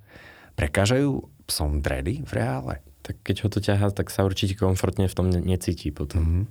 Prekážajú 0.56 1.28
psom 1.44 1.84
dredy 1.84 2.24
v 2.24 2.32
reále? 2.40 2.80
Tak 3.04 3.20
keď 3.24 3.36
ho 3.44 3.50
to 3.52 3.60
ťahá, 3.60 3.92
tak 3.92 4.08
sa 4.12 4.24
určite 4.24 4.56
komfortne 4.56 5.12
v 5.12 5.16
tom 5.16 5.28
ne- 5.28 5.44
necíti 5.44 5.92
potom. 5.92 6.24
Mhm. 6.24 6.44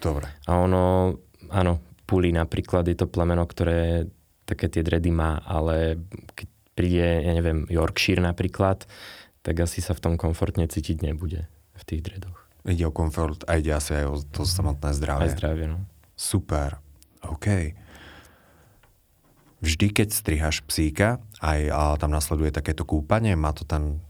Dobre. 0.00 0.32
A 0.48 0.62
ono, 0.64 1.18
áno, 1.52 1.82
puli 2.08 2.32
napríklad 2.32 2.88
je 2.88 2.96
to 2.96 3.10
plemeno, 3.10 3.44
ktoré 3.44 4.08
také 4.48 4.72
tie 4.72 4.80
dredy 4.80 5.12
má, 5.12 5.44
ale 5.44 6.00
keď 6.32 6.48
príde, 6.72 7.04
ja 7.04 7.32
neviem, 7.36 7.68
Yorkshire 7.68 8.24
napríklad, 8.24 8.88
tak 9.44 9.54
asi 9.60 9.84
sa 9.84 9.92
v 9.92 10.00
tom 10.00 10.14
komfortne 10.16 10.64
cítiť 10.64 11.04
nebude 11.04 11.44
v 11.76 11.82
tých 11.84 12.00
dredoch. 12.00 12.47
Ide 12.68 12.84
o 12.84 12.92
komfort 12.92 13.48
a 13.48 13.56
ide 13.56 13.72
asi 13.72 13.96
aj 13.96 14.04
o 14.04 14.16
to 14.20 14.44
samotné 14.44 14.92
zdravie. 14.92 15.32
Aj 15.32 15.32
zdravie, 15.32 15.66
no. 15.72 15.88
Super. 16.12 16.76
OK. 17.24 17.72
Vždy, 19.64 19.86
keď 19.90 20.08
strihaš 20.12 20.62
psíka, 20.68 21.18
aj 21.40 21.60
a 21.72 21.80
tam 21.96 22.12
nasleduje 22.12 22.52
takéto 22.52 22.84
kúpanie, 22.84 23.34
má 23.34 23.50
to 23.56 23.64
ten 23.64 24.04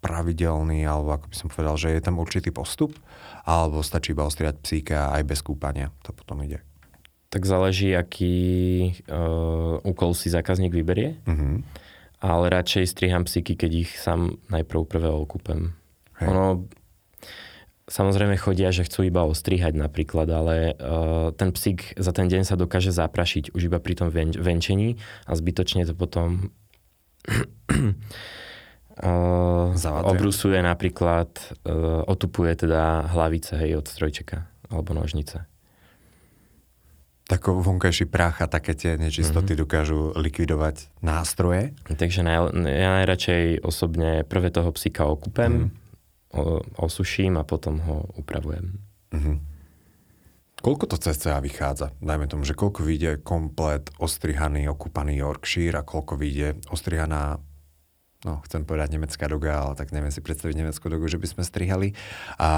pravidelný, 0.00 0.88
alebo 0.88 1.20
ako 1.20 1.26
by 1.28 1.36
som 1.36 1.48
povedal, 1.52 1.76
že 1.76 1.92
je 1.92 2.00
tam 2.00 2.16
určitý 2.16 2.48
postup, 2.50 2.96
alebo 3.44 3.84
stačí 3.84 4.16
iba 4.16 4.24
ostriať 4.24 4.56
psíka 4.64 5.12
aj 5.12 5.22
bez 5.28 5.44
kúpania, 5.44 5.92
to 6.00 6.16
potom 6.16 6.40
ide. 6.40 6.64
Tak 7.30 7.46
záleží, 7.46 7.94
aký 7.94 8.34
uh, 9.06 9.78
úkol 9.86 10.16
si 10.16 10.32
zákazník 10.32 10.72
vyberie, 10.72 11.20
Uh-huh. 11.28 11.62
ale 12.18 12.50
radšej 12.50 12.90
striham 12.90 13.22
psíky, 13.28 13.54
keď 13.54 13.86
ich 13.86 13.90
sám 13.94 14.40
najprv 14.50 14.88
prvé 14.88 15.12
okúpem. 15.12 15.76
Hej. 16.18 16.26
Ono, 16.26 16.66
samozrejme 17.90 18.38
chodia, 18.38 18.70
že 18.70 18.86
chcú 18.86 19.10
iba 19.10 19.26
ostrihať 19.26 19.74
napríklad, 19.74 20.30
ale 20.30 20.78
uh, 20.78 21.34
ten 21.34 21.50
psík 21.50 21.98
za 21.98 22.14
ten 22.14 22.30
deň 22.30 22.46
sa 22.46 22.54
dokáže 22.54 22.94
zaprašiť 22.94 23.50
už 23.52 23.66
iba 23.66 23.82
pri 23.82 23.98
tom 23.98 24.08
ven- 24.08 24.38
venčení 24.38 25.02
a 25.26 25.34
zbytočne 25.34 25.82
to 25.84 25.98
potom 25.98 26.54
uh, 29.02 29.74
obrusuje 30.06 30.62
napríklad, 30.62 31.28
uh, 31.66 32.06
otupuje 32.06 32.54
teda 32.54 33.10
hlavice 33.10 33.58
hej, 33.58 33.82
od 33.82 33.86
strojčeka 33.90 34.46
alebo 34.70 34.94
nožnice. 34.94 35.50
Tako 37.30 37.62
vonkajší 37.62 38.10
prach 38.10 38.42
a 38.42 38.50
také 38.50 38.74
tie 38.74 38.98
nečistoty 38.98 39.54
mm-hmm. 39.54 39.62
dokážu 39.62 40.10
likvidovať 40.18 40.90
nástroje. 40.98 41.78
Takže 41.86 42.26
naj, 42.26 42.58
ja 42.66 42.90
najradšej 42.98 43.62
osobne 43.62 44.26
prvé 44.26 44.50
toho 44.50 44.74
psíka 44.74 45.06
okúpem, 45.06 45.70
o, 45.70 45.79
osuším 46.76 47.36
a 47.36 47.44
potom 47.44 47.78
ho 47.80 47.96
upravujem. 48.14 48.78
Mhm. 49.10 49.34
Koľko 50.56 50.84
to 50.86 50.96
cca 50.98 51.38
vychádza? 51.38 51.96
Dajme 51.98 52.26
tomu, 52.26 52.44
že 52.44 52.52
koľko 52.52 52.82
vyjde 52.82 53.16
komplet 53.18 53.88
ostrihaný, 53.96 54.68
okúpaný 54.68 55.16
Yorkshire 55.16 55.72
a 55.74 55.82
koľko 55.82 56.14
vyjde 56.14 56.60
ostrihaná 56.68 57.40
no, 58.20 58.32
chcem 58.44 58.62
povedať 58.62 58.92
nemecká 58.92 59.24
doga, 59.24 59.64
ale 59.64 59.72
tak 59.74 59.88
neviem 59.90 60.08
si 60.08 60.20
predstaviť 60.20 60.52
nemeckú 60.54 60.86
dogu, 60.86 61.08
že 61.08 61.16
by 61.16 61.26
sme 61.26 61.42
strihali. 61.42 61.96
A 62.36 62.50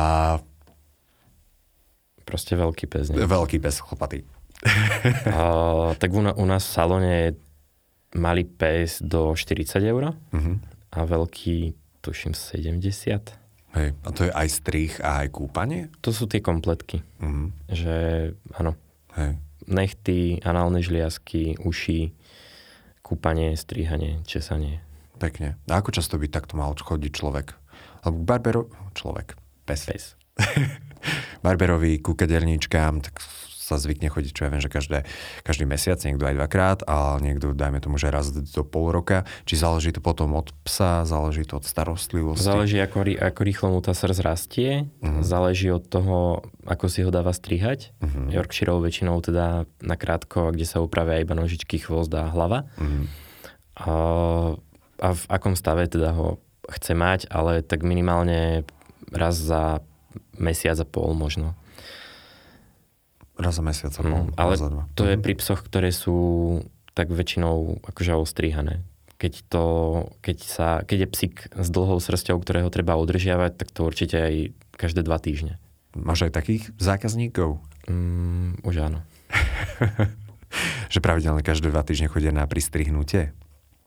Proste 2.22 2.54
veľký 2.54 2.86
pes. 2.86 3.06
Nie? 3.08 3.22
veľký 3.22 3.58
pes 3.58 3.78
chlpatý. 3.78 4.22
A, 5.26 5.42
tak 5.94 6.10
u, 6.10 6.22
na- 6.22 6.32
u 6.32 6.42
nás 6.42 6.62
v 6.62 6.72
salóne 6.72 7.10
je 7.10 7.30
malý 8.14 8.42
pes 8.42 8.98
do 8.98 9.30
40 9.32 9.78
eur 9.80 10.14
Mhm. 10.30 10.52
a 10.90 10.98
veľký 11.04 11.70
tuším 12.00 12.32
70. 12.32 13.34
Hej. 13.72 13.96
A 13.98 14.08
to 14.10 14.20
je 14.22 14.32
aj 14.32 14.48
strih 14.48 14.92
a 15.00 15.24
aj 15.24 15.32
kúpanie? 15.32 15.88
To 16.00 16.12
sú 16.12 16.26
tie 16.26 16.38
kompletky, 16.38 17.00
Mhm. 17.18 17.44
že 17.68 17.94
áno, 18.52 18.76
Hej. 19.14 19.40
nechty, 19.64 20.18
análne 20.40 20.80
žliasky, 20.80 21.56
uši, 21.56 22.12
kúpanie, 23.00 23.56
strihanie, 23.56 24.20
česanie. 24.22 24.84
Pekne. 25.16 25.56
A 25.66 25.78
ako 25.78 25.90
často 25.90 26.16
by 26.16 26.26
takto 26.26 26.54
mal 26.54 26.74
chodiť 26.74 27.12
človek? 27.12 27.54
Lebo 28.02 28.18
barbero... 28.18 28.66
Človek. 28.92 29.38
Pes. 29.62 29.86
Pes. 29.86 30.04
Barberovi 31.40 31.98
ku 31.98 32.12
kaderníčkám, 32.12 33.00
tak 33.00 33.22
sa 33.72 33.80
zvykne 33.80 34.12
chodiť, 34.12 34.32
čo 34.36 34.44
ja 34.44 34.52
viem, 34.52 34.60
že 34.60 34.68
každé, 34.68 35.08
každý 35.40 35.64
mesiac, 35.64 35.96
niekto 36.04 36.28
aj 36.28 36.36
dvakrát, 36.36 36.78
a 36.84 37.16
niekto, 37.16 37.56
dajme 37.56 37.80
tomu, 37.80 37.96
že 37.96 38.12
raz 38.12 38.28
do 38.28 38.62
pol 38.62 38.92
roka. 38.92 39.24
Či 39.48 39.56
záleží 39.56 39.90
to 39.96 40.04
potom 40.04 40.36
od 40.36 40.52
psa, 40.62 41.08
záleží 41.08 41.48
to 41.48 41.56
od 41.56 41.64
starostlivosti? 41.64 42.44
Záleží, 42.44 42.76
ako, 42.76 43.08
ako 43.16 43.40
rýchlo 43.40 43.66
mu 43.72 43.80
tá 43.80 43.96
srdc 43.96 44.20
rastie, 44.20 44.70
Mhm. 45.00 45.24
záleží 45.24 45.72
od 45.72 45.88
toho, 45.88 46.44
ako 46.68 46.86
si 46.92 47.00
ho 47.00 47.08
dáva 47.08 47.32
strihať. 47.32 47.96
Mhm. 48.04 48.28
Yorkshireov 48.36 48.84
väčšinou 48.84 49.16
teda 49.24 49.64
na 49.80 49.96
krátko, 49.96 50.52
kde 50.52 50.68
sa 50.68 50.84
upravia 50.84 51.24
iba 51.24 51.32
nožičky, 51.32 51.80
chvost 51.80 52.12
a 52.12 52.28
hlava. 52.28 52.68
Mhm. 52.76 53.02
A, 53.72 53.92
a 55.00 55.08
v 55.16 55.22
akom 55.32 55.56
stave 55.56 55.88
teda 55.88 56.12
ho 56.12 56.36
chce 56.68 56.92
mať, 56.92 57.26
ale 57.32 57.64
tak 57.64 57.82
minimálne 57.82 58.62
raz 59.10 59.40
za 59.40 59.80
mesiac 60.36 60.76
a 60.78 60.86
pol 60.86 61.16
možno. 61.16 61.56
Raz 63.42 63.58
za 63.58 63.62
mesiac 63.62 63.90
Mm, 63.92 64.30
ale 64.38 64.54
za 64.54 64.70
dva. 64.70 64.86
To 64.94 65.02
je 65.04 65.18
Mhm. 65.18 65.22
pri 65.22 65.34
psoch, 65.36 65.60
ktoré 65.66 65.90
sú 65.90 66.16
tak 66.94 67.10
väčšinou 67.10 67.82
akože 67.82 68.14
ostrihané. 68.14 68.86
Keď, 69.18 69.32
to, 69.48 69.64
keď, 70.18 70.38
sa, 70.42 70.68
keď 70.82 70.98
je 70.98 71.08
psík 71.10 71.34
s 71.54 71.68
dlhou 71.68 71.98
srsťou, 71.98 72.38
ktorého 72.38 72.70
treba 72.70 72.98
udržiavať, 72.98 73.54
tak 73.54 73.68
to 73.70 73.82
určite 73.82 74.14
aj 74.14 74.34
každé 74.74 75.02
dva 75.02 75.18
týždne. 75.18 75.58
Máš 75.94 76.26
aj 76.26 76.34
takých 76.34 76.70
zákazníkov? 76.78 77.58
Mm, 77.86 78.62
už 78.62 78.74
áno. 78.82 79.02
Že 80.92 81.00
pravidelne 81.00 81.40
každé 81.40 81.72
dva 81.72 81.80
týždne 81.80 82.12
chodia 82.12 82.28
na 82.28 82.44
pristrihnutie? 82.44 83.32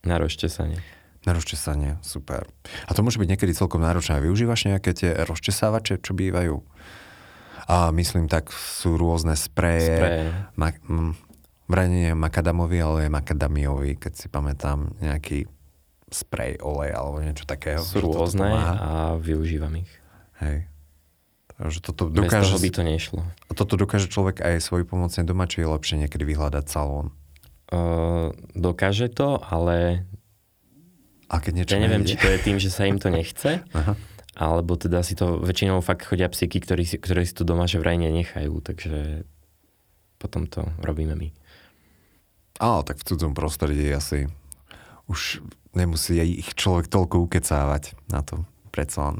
Na 0.01 0.17
rozčesanie. 0.17 0.81
Na 1.25 1.33
rozčesanie, 1.33 1.97
super. 2.01 2.45
A 2.85 2.93
to 2.93 3.01
môže 3.01 3.17
byť 3.17 3.29
niekedy 3.29 3.53
celkom 3.53 3.81
náročné. 3.81 4.17
Využívaš 4.17 4.69
nejaké 4.69 4.93
tie 4.93 5.13
rozčesávače, 5.25 6.01
čo 6.01 6.13
bývajú? 6.13 6.57
A 7.65 7.89
myslím, 7.89 8.29
tak 8.29 8.53
sú 8.53 8.93
rôzne 8.93 9.33
spreje. 9.33 9.97
Spreje. 9.97 10.25
Ma- 10.53 11.15
vraj 11.65 11.87
nie 11.89 12.13
je 12.13 12.15
makadamový, 12.15 12.77
ale 12.77 12.97
je 13.05 13.11
makadamiový, 13.11 13.97
keď 13.97 14.13
si 14.13 14.27
pamätám 14.29 14.93
nejaký 15.01 15.49
sprej, 16.05 16.61
olej 16.61 16.93
alebo 16.93 17.17
niečo 17.25 17.49
takého. 17.49 17.81
Sú 17.81 18.05
rôzne 18.05 18.53
a 18.53 19.17
využívam 19.17 19.73
ich. 19.81 19.89
Hej. 20.37 20.69
Takže 21.55 21.79
toto 21.81 22.11
Bez 22.11 22.27
dokáže, 22.27 22.51
toho 22.51 22.61
by 22.61 22.69
to 22.69 22.81
nešlo. 22.83 23.21
a 23.23 23.51
toto 23.55 23.79
dokáže 23.79 24.11
človek 24.11 24.43
aj 24.43 24.59
svoj 24.59 24.83
pomocne 24.83 25.23
doma, 25.23 25.47
či 25.47 25.63
je 25.63 25.71
lepšie 25.71 25.95
niekedy 26.03 26.27
vyhľadať 26.27 26.65
salón. 26.67 27.15
Uh, 27.71 28.29
dokáže 28.53 29.09
to, 29.09 29.39
ale 29.41 30.03
A 31.31 31.41
keď 31.41 31.51
niečo 31.57 31.73
ja 31.73 31.81
neviem, 31.81 32.03
nejde? 32.05 32.13
či 32.13 32.21
to 32.21 32.27
je 32.29 32.39
tým, 32.43 32.57
že 32.61 32.69
sa 32.69 32.85
im 32.85 32.99
to 33.01 33.09
nechce, 33.09 33.63
Aha. 33.73 33.95
Alebo 34.35 34.75
teda 34.75 34.99
si 35.01 35.15
to 35.15 35.39
väčšinou 35.39 35.79
fakt 35.79 36.03
chodia 36.03 36.27
psíky, 36.27 36.59
ktorí 36.59 36.83
si, 36.83 36.99
ktorí 36.99 37.23
si 37.23 37.33
to 37.33 37.47
doma 37.47 37.65
že 37.65 37.79
vraj 37.79 37.95
nenechajú, 37.95 38.59
takže 38.59 39.23
potom 40.19 40.45
to 40.45 40.67
robíme 40.83 41.15
my. 41.15 41.31
Ale 42.59 42.83
tak 42.87 42.99
v 42.99 43.07
cudzom 43.07 43.35
prostredí 43.35 43.87
asi 43.91 44.31
už 45.07 45.43
nemusí 45.75 46.15
ich 46.19 46.55
človek 46.55 46.87
toľko 46.87 47.27
ukecávať 47.27 47.95
na 48.07 48.23
to. 48.23 48.47
Predsa 48.71 49.11
len 49.11 49.17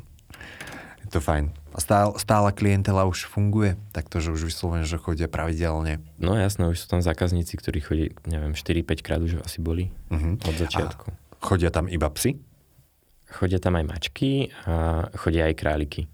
je 1.03 1.07
to 1.11 1.19
fajn. 1.19 1.51
A 1.75 1.83
stále, 1.83 2.15
stála 2.15 2.55
klientela 2.55 3.03
už 3.03 3.27
funguje, 3.27 3.75
takto, 3.91 4.23
že 4.23 4.31
už 4.31 4.47
vyslovene, 4.47 4.87
že 4.87 4.95
chodia 4.95 5.27
pravidelne. 5.27 5.99
No 6.15 6.39
jasné, 6.39 6.71
už 6.71 6.79
sú 6.79 6.87
tam 6.87 7.03
zákazníci, 7.03 7.59
ktorí 7.59 7.79
chodí, 7.83 8.05
neviem, 8.23 8.55
4-5 8.55 9.03
krát 9.03 9.19
už 9.19 9.43
asi 9.43 9.59
boli 9.59 9.91
Uh-huh. 10.07 10.39
od 10.39 10.55
začiatku. 10.55 11.11
Chodia 11.43 11.75
tam 11.75 11.91
iba 11.91 12.07
psy? 12.15 12.39
Chodia 13.27 13.57
tam 13.57 13.73
aj 13.73 13.85
mačky 13.85 14.29
a 14.63 15.05
chodia 15.13 15.45
aj 15.45 15.55
králiky. 15.55 16.05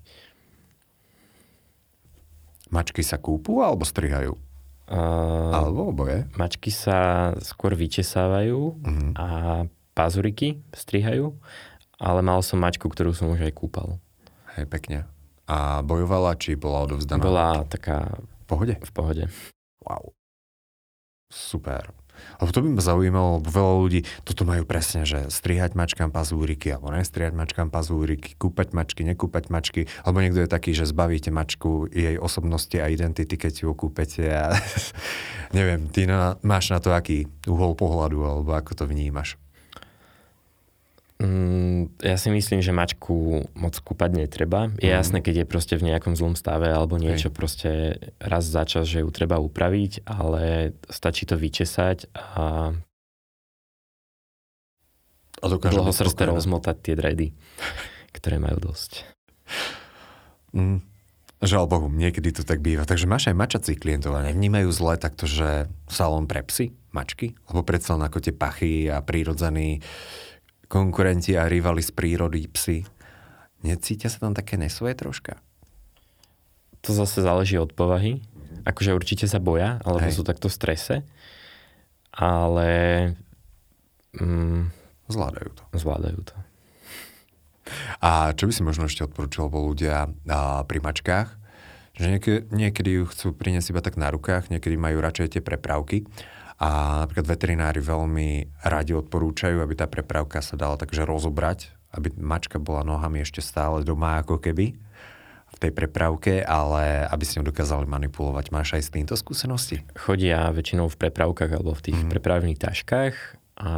Mačky 2.68 3.02
sa 3.02 3.18
kúpu 3.18 3.60
alebo 3.60 3.84
strihajú? 3.84 4.40
Uh, 4.88 5.52
Alebo 5.52 5.88
oboje? 5.88 6.28
mačky 6.36 6.68
sa 6.68 7.32
skôr 7.40 7.72
vyčesávajú 7.74 8.60
Mhm. 8.80 9.08
a 9.16 9.28
pazuriky 9.92 10.60
strihajú, 10.70 11.32
ale 11.96 12.20
mal 12.20 12.40
som 12.42 12.60
mačku, 12.60 12.88
ktorú 12.88 13.12
som 13.12 13.32
už 13.32 13.40
aj 13.42 13.54
kúpal. 13.54 14.00
Hej, 14.56 14.68
pekne. 14.68 15.08
A 15.48 15.80
bojovala, 15.82 16.36
či 16.36 16.56
bola 16.56 16.84
odovzdaná? 16.84 17.24
Bola 17.24 17.48
taká 17.66 18.20
V 18.44 18.46
pohode? 18.48 18.76
v 18.76 18.92
pohode. 18.92 19.24
Wow. 19.82 20.12
Super. 21.30 21.96
Lebo 22.38 22.50
to 22.54 22.60
by 22.62 22.70
ma 22.70 22.84
zaujímalo, 22.84 23.30
lebo 23.42 23.50
veľa 23.50 23.74
ľudí 23.82 24.00
toto 24.22 24.46
majú 24.46 24.64
presne, 24.70 25.04
že 25.10 25.34
strihať 25.34 25.74
mačkám 25.74 26.14
pazúriky, 26.14 26.70
alebo 26.70 26.94
nestrihať 26.94 27.34
mačkám 27.34 27.74
pazúriky, 27.74 28.38
kúpať 28.38 28.78
mačky, 28.78 29.02
nekúpať 29.02 29.50
mačky, 29.50 29.82
alebo 30.06 30.22
niekto 30.22 30.46
je 30.46 30.50
taký, 30.50 30.72
že 30.78 30.86
zbavíte 30.86 31.34
mačku 31.34 31.90
jej 31.90 32.22
osobnosti 32.22 32.78
a 32.78 32.86
identity, 32.86 33.34
keď 33.34 33.66
ju 33.66 33.74
kúpete 33.74 34.30
a 34.30 34.54
neviem, 35.58 35.90
ty 35.90 36.06
na, 36.06 36.38
máš 36.46 36.70
na 36.70 36.78
to 36.78 36.94
aký 36.94 37.26
uhol 37.50 37.74
pohľadu, 37.74 38.22
alebo 38.22 38.54
ako 38.54 38.78
to 38.78 38.84
vnímaš? 38.86 39.41
Mm, 41.22 42.02
ja 42.02 42.18
si 42.18 42.34
myslím, 42.34 42.66
že 42.66 42.74
mačku 42.74 43.46
moc 43.54 43.78
kúpať 43.78 44.26
netreba. 44.26 44.74
Je 44.82 44.90
Mhm. 44.90 44.98
jasné, 44.98 45.18
keď 45.22 45.46
je 45.46 45.46
proste 45.46 45.76
v 45.78 45.86
nejakom 45.94 46.18
zlom 46.18 46.34
stave 46.34 46.66
alebo 46.74 46.98
niečo 46.98 47.30
proste 47.30 48.02
raz 48.18 48.50
za 48.50 48.66
čas, 48.66 48.90
že 48.90 49.06
ju 49.06 49.10
treba 49.14 49.38
upraviť, 49.38 50.02
ale 50.10 50.74
stačí 50.90 51.30
to 51.30 51.38
vyčesať 51.38 52.10
a 52.18 52.74
A 55.42 55.46
dokáže 55.50 55.78
dlho 55.78 55.94
srste 55.94 56.22
rozmotať 56.26 56.76
tie 56.86 56.94
dredy, 56.94 57.28
ktoré 58.14 58.38
majú 58.38 58.74
dosť. 58.74 59.06
Mm. 60.54 60.86
Žiaľ 61.42 61.66
Bohu, 61.66 61.88
niekedy 61.90 62.30
to 62.30 62.46
tak 62.46 62.62
býva. 62.62 62.86
Takže 62.86 63.10
máš 63.10 63.34
aj 63.34 63.34
mačacích 63.34 63.82
klientov 63.82 64.14
a 64.14 64.22
nevnímajú 64.30 64.70
zle 64.70 65.02
takto, 65.02 65.26
že 65.26 65.66
salón 65.90 66.30
pre 66.30 66.46
psy, 66.46 66.78
mačky? 66.94 67.34
Lebo 67.50 67.66
predsa 67.66 67.98
len 67.98 68.06
ako 68.06 68.22
tie 68.22 68.30
pachy 68.30 68.86
a 68.86 69.02
prírodzení 69.02 69.82
konkurenti 70.72 71.36
a 71.36 71.52
rivali 71.52 71.84
z 71.84 71.92
prírody 71.92 72.48
psy. 72.48 72.88
Necítia 73.68 74.08
sa 74.08 74.24
tam 74.24 74.32
také 74.32 74.56
nesvoje 74.56 74.96
troška? 74.96 75.36
To 76.88 76.96
zase 76.96 77.20
záleží 77.20 77.60
od 77.60 77.76
povahy. 77.76 78.24
Akože 78.64 78.96
určite 78.96 79.28
sa 79.28 79.44
boja, 79.44 79.84
alebo 79.84 80.08
Hej. 80.08 80.16
sú 80.16 80.24
takto 80.24 80.48
v 80.48 80.56
strese, 80.56 80.96
ale 82.16 82.70
mm, 84.16 84.72
Zvládajú 85.12 85.50
to. 85.52 85.64
zvládajú 85.76 86.20
to. 86.24 86.36
A 88.02 88.32
čo 88.34 88.48
by 88.50 88.54
si 88.56 88.62
možno 88.66 88.88
ešte 88.88 89.06
odporúčal 89.06 89.52
bol 89.52 89.70
ľudia 89.76 90.08
a, 90.08 90.64
pri 90.66 90.80
mačkách? 90.82 91.30
Že 92.00 92.06
niekedy, 92.18 92.40
niekedy 92.50 92.90
ju 92.98 93.04
chcú 93.12 93.28
priniesť 93.36 93.76
iba 93.76 93.82
tak 93.84 94.00
na 94.00 94.10
rukách, 94.10 94.48
niekedy 94.50 94.80
majú 94.80 95.04
radšej 95.04 95.38
tie 95.38 95.42
prepravky. 95.44 96.08
A 96.62 97.02
napríklad 97.02 97.26
veterinári 97.26 97.82
veľmi 97.82 98.62
radi 98.62 98.94
odporúčajú, 98.94 99.66
aby 99.66 99.74
tá 99.74 99.90
prepravka 99.90 100.46
sa 100.46 100.54
dala 100.54 100.78
takže 100.78 101.10
rozobrať, 101.10 101.74
aby 101.98 102.14
mačka 102.22 102.62
bola 102.62 102.86
nohami 102.86 103.26
ešte 103.26 103.42
stále 103.42 103.82
doma 103.82 104.22
ako 104.22 104.38
keby 104.38 104.78
v 105.52 105.58
tej 105.58 105.72
prepravke, 105.74 106.46
ale 106.46 107.10
aby 107.10 107.24
si 107.26 107.42
ňou 107.42 107.50
dokázali 107.50 107.90
manipulovať. 107.90 108.54
Máš 108.54 108.78
aj 108.78 108.84
s 108.88 108.94
týmto 108.94 109.18
skúsenosti? 109.18 109.82
Chodia 109.98 110.54
väčšinou 110.54 110.86
v 110.86 111.00
prepravkách 111.02 111.52
alebo 111.52 111.74
v 111.74 111.92
tých 111.92 111.98
mm. 111.98 112.10
prepravných 112.14 112.62
taškách 112.62 113.16
a 113.58 113.72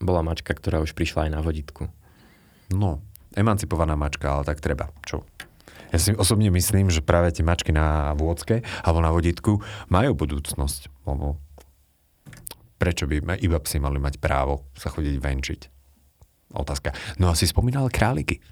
bola 0.00 0.20
mačka, 0.24 0.56
ktorá 0.56 0.80
už 0.80 0.96
prišla 0.96 1.28
aj 1.28 1.30
na 1.30 1.40
voditku. 1.44 1.92
No, 2.72 3.04
emancipovaná 3.36 3.94
mačka, 3.94 4.32
ale 4.32 4.48
tak 4.48 4.64
treba. 4.64 4.88
Čo? 5.04 5.28
Ja 5.92 6.00
si 6.00 6.16
osobne 6.16 6.48
myslím, 6.48 6.88
že 6.88 7.04
práve 7.04 7.36
tie 7.36 7.44
mačky 7.44 7.68
na 7.68 8.16
vôdzke 8.16 8.64
alebo 8.80 9.04
na 9.04 9.12
voditku 9.12 9.60
majú 9.92 10.16
budúcnosť, 10.16 10.88
lebo 11.04 11.36
prečo 12.82 13.06
by 13.06 13.38
iba 13.38 13.62
psi 13.62 13.78
mali 13.78 14.02
mať 14.02 14.18
právo 14.18 14.66
sa 14.74 14.90
chodiť 14.90 15.16
venčiť? 15.22 15.60
Otázka. 16.58 16.90
No 17.22 17.30
a 17.30 17.38
si 17.38 17.46
spomínal 17.46 17.86
králiky. 17.86 18.42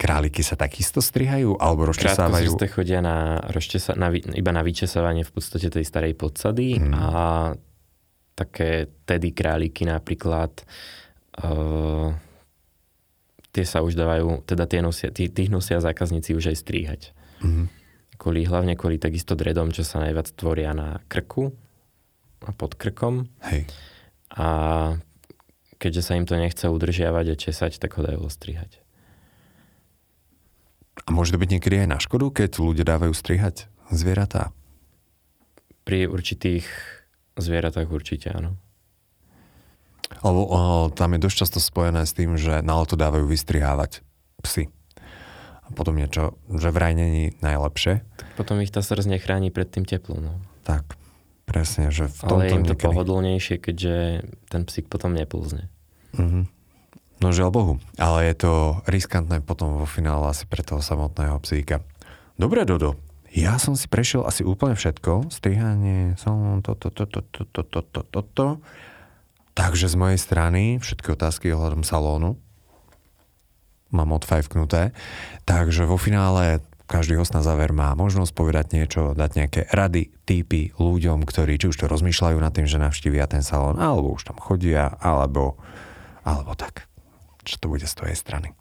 Králiky 0.00 0.40
sa 0.40 0.56
takisto 0.56 1.04
strihajú 1.04 1.60
alebo 1.60 1.92
rozčesávajú? 1.92 2.56
Krátko 2.56 2.80
chodia 2.80 3.04
na, 3.04 3.44
rozčesa, 3.52 3.92
na, 3.94 4.08
iba 4.16 4.50
na 4.50 4.64
vyčesávanie 4.64 5.28
v 5.28 5.32
podstate 5.36 5.68
tej 5.68 5.84
starej 5.84 6.16
podsady 6.16 6.80
hmm. 6.80 6.92
a 6.96 7.08
také 8.34 8.90
tedy 9.06 9.30
králiky 9.30 9.86
napríklad 9.86 10.50
uh, 11.44 12.10
tie 13.54 13.64
sa 13.68 13.84
už 13.86 13.94
dávajú, 13.94 14.42
teda 14.42 14.66
tie 14.66 14.80
nosia, 14.82 15.14
tí, 15.14 15.30
tých 15.30 15.52
nosia 15.52 15.78
zákazníci 15.78 16.34
už 16.34 16.50
aj 16.50 16.56
stríhať. 16.58 17.00
Hmm. 17.38 17.70
Kvôli, 18.18 18.42
hlavne 18.42 18.74
kvôli 18.74 18.98
takisto 18.98 19.38
dredom, 19.38 19.70
čo 19.70 19.86
sa 19.86 20.02
najviac 20.02 20.32
tvoria 20.34 20.74
na 20.74 20.98
krku 21.06 21.54
a 22.44 22.50
pod 22.52 22.76
krkom. 22.76 23.32
Hej. 23.48 23.66
A 24.34 24.46
keďže 25.80 26.02
sa 26.04 26.12
im 26.16 26.28
to 26.28 26.36
nechce 26.36 26.64
udržiavať 26.64 27.26
a 27.32 27.36
česať, 27.36 27.80
tak 27.80 27.96
ho 27.96 28.04
dajú 28.04 28.20
ostrihať. 28.24 28.80
A 31.04 31.12
môže 31.12 31.34
to 31.34 31.42
byť 31.42 31.50
niekedy 31.58 31.84
aj 31.84 31.88
na 31.90 31.98
škodu, 31.98 32.30
keď 32.30 32.50
ľudia 32.62 32.86
dávajú 32.86 33.12
strihať 33.12 33.68
zvieratá? 33.92 34.54
Pri 35.84 36.08
určitých 36.08 36.64
zvieratách 37.36 37.90
určite 37.90 38.32
áno. 38.32 38.56
Lebo 40.22 40.40
o, 40.46 40.58
tam 40.94 41.16
je 41.16 41.24
dosť 41.26 41.36
často 41.44 41.58
spojené 41.60 42.06
s 42.06 42.16
tým, 42.16 42.38
že 42.38 42.62
na 42.62 42.78
to 42.86 42.94
dávajú 42.94 43.28
vystrihávať 43.28 44.00
psy. 44.40 44.70
A 45.64 45.68
potom 45.72 45.96
niečo, 45.96 46.36
že 46.52 46.68
vraj 46.68 46.92
není 46.92 47.36
najlepšie. 47.40 48.04
Tak 48.16 48.28
potom 48.36 48.60
ich 48.60 48.72
tá 48.72 48.84
srdc 48.84 49.08
nechráni 49.08 49.48
pred 49.48 49.68
tým 49.68 49.88
teplom. 49.88 50.20
No. 50.20 50.34
Tak. 50.64 50.96
Presne, 51.44 51.92
že 51.92 52.08
v 52.08 52.20
tomto 52.24 52.34
Ale 52.34 52.44
je 52.44 52.52
im 52.56 52.64
to 52.64 52.74
niekedy... 52.74 52.86
pohodlnejšie, 52.88 53.56
keďže 53.60 53.94
ten 54.48 54.62
psík 54.64 54.88
potom 54.88 55.12
nepulzne. 55.12 55.68
Mm-hmm. 56.16 56.44
No 57.22 57.26
žiaľ 57.30 57.50
Bohu. 57.52 57.74
Ale 58.00 58.26
je 58.28 58.34
to 58.36 58.52
riskantné 58.88 59.40
potom 59.44 59.80
vo 59.80 59.86
finále 59.86 60.28
asi 60.28 60.48
pre 60.48 60.64
toho 60.64 60.80
samotného 60.80 61.38
psíka. 61.44 61.84
Dobre, 62.34 62.66
Dodo. 62.66 62.98
Ja 63.34 63.58
som 63.58 63.74
si 63.74 63.90
prešiel 63.90 64.22
asi 64.26 64.46
úplne 64.46 64.78
všetko. 64.78 65.30
Strihanie, 65.30 66.14
som 66.18 66.62
toto, 66.62 66.90
toto, 66.90 67.22
toto, 67.22 67.42
toto, 67.50 67.80
toto, 67.82 68.00
toto. 68.06 68.46
Takže 69.54 69.90
z 69.90 69.96
mojej 69.98 70.18
strany 70.18 70.78
všetky 70.82 71.14
otázky 71.14 71.50
ohľadom 71.54 71.86
salónu 71.86 72.38
mám 73.94 74.10
odfajfknuté. 74.10 74.90
Takže 75.46 75.86
vo 75.86 75.94
finále 75.94 76.58
každý 76.84 77.16
host 77.16 77.32
na 77.32 77.40
záver 77.40 77.72
má 77.72 77.96
možnosť 77.96 78.32
povedať 78.36 78.66
niečo, 78.76 79.16
dať 79.16 79.30
nejaké 79.40 79.60
rady, 79.72 80.12
týpy 80.28 80.76
ľuďom, 80.76 81.24
ktorí 81.24 81.56
či 81.56 81.72
už 81.72 81.76
to 81.80 81.88
rozmýšľajú 81.88 82.36
nad 82.36 82.52
tým, 82.52 82.68
že 82.68 82.80
navštívia 82.80 83.24
ten 83.24 83.40
salón, 83.40 83.80
alebo 83.80 84.12
už 84.12 84.28
tam 84.28 84.36
chodia, 84.36 84.92
alebo, 85.00 85.56
alebo 86.28 86.52
tak. 86.52 86.88
Čo 87.44 87.60
to 87.60 87.66
bude 87.72 87.84
z 87.84 87.94
tvojej 87.96 88.16
strany? 88.16 88.52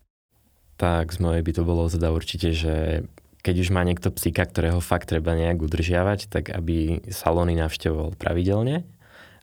Tak 0.79 1.12
z 1.12 1.19
mojej 1.19 1.43
by 1.43 1.51
to 1.51 1.63
bolo 1.63 1.88
zda 1.91 2.12
určite, 2.12 2.51
že 2.55 3.05
keď 3.43 3.55
už 3.59 3.69
má 3.75 3.83
niekto 3.83 4.07
psíka, 4.07 4.47
ktorého 4.47 4.79
fakt 4.79 5.12
treba 5.12 5.36
nejak 5.36 5.59
udržiavať, 5.59 6.31
tak 6.31 6.47
aby 6.47 7.03
salóny 7.12 7.59
navštevoval 7.59 8.15
pravidelne, 8.15 8.88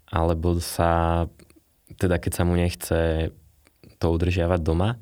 alebo 0.09 0.57
sa, 0.59 1.25
teda 2.01 2.17
keď 2.17 2.33
sa 2.33 2.43
mu 2.49 2.57
nechce 2.57 3.31
to 4.01 4.07
udržiavať 4.09 4.61
doma, 4.65 4.97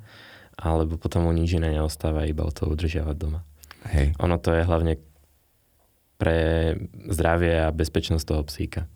alebo 0.59 0.99
potom 0.99 1.31
mu 1.31 1.33
nič 1.33 1.55
iné 1.55 1.79
neostáva, 1.79 2.27
iba 2.27 2.43
to 2.51 2.67
udržiavať 2.67 3.17
doma. 3.17 3.47
Hej. 3.87 4.19
Ono 4.19 4.37
to 4.43 4.51
je 4.55 4.63
hlavne 4.67 4.95
pre 6.19 6.75
zdravie 7.07 7.71
a 7.71 7.71
bezpečnosť 7.71 8.25
toho 8.27 8.43
psíka, 8.43 8.91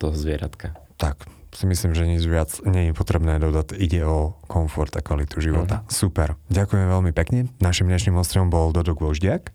toho 0.00 0.16
zvieratka. 0.16 0.72
Tak, 0.96 1.28
si 1.54 1.64
myslím, 1.70 1.92
že 1.94 2.08
nič 2.08 2.24
viac 2.26 2.50
nie 2.66 2.90
je 2.90 2.92
potrebné 2.96 3.38
dodať. 3.38 3.78
Ide 3.78 4.02
o 4.08 4.34
komfort 4.50 4.90
a 4.98 5.04
kvalitu 5.04 5.38
života. 5.38 5.86
Uh-huh. 5.86 5.92
Super. 5.92 6.34
Ďakujem 6.50 6.86
veľmi 6.90 7.12
pekne. 7.14 7.52
Našim 7.62 7.86
dnešným 7.86 8.18
ostrom 8.18 8.50
bol 8.50 8.74
Dodo 8.74 8.98
Gvoždiak. 8.98 9.54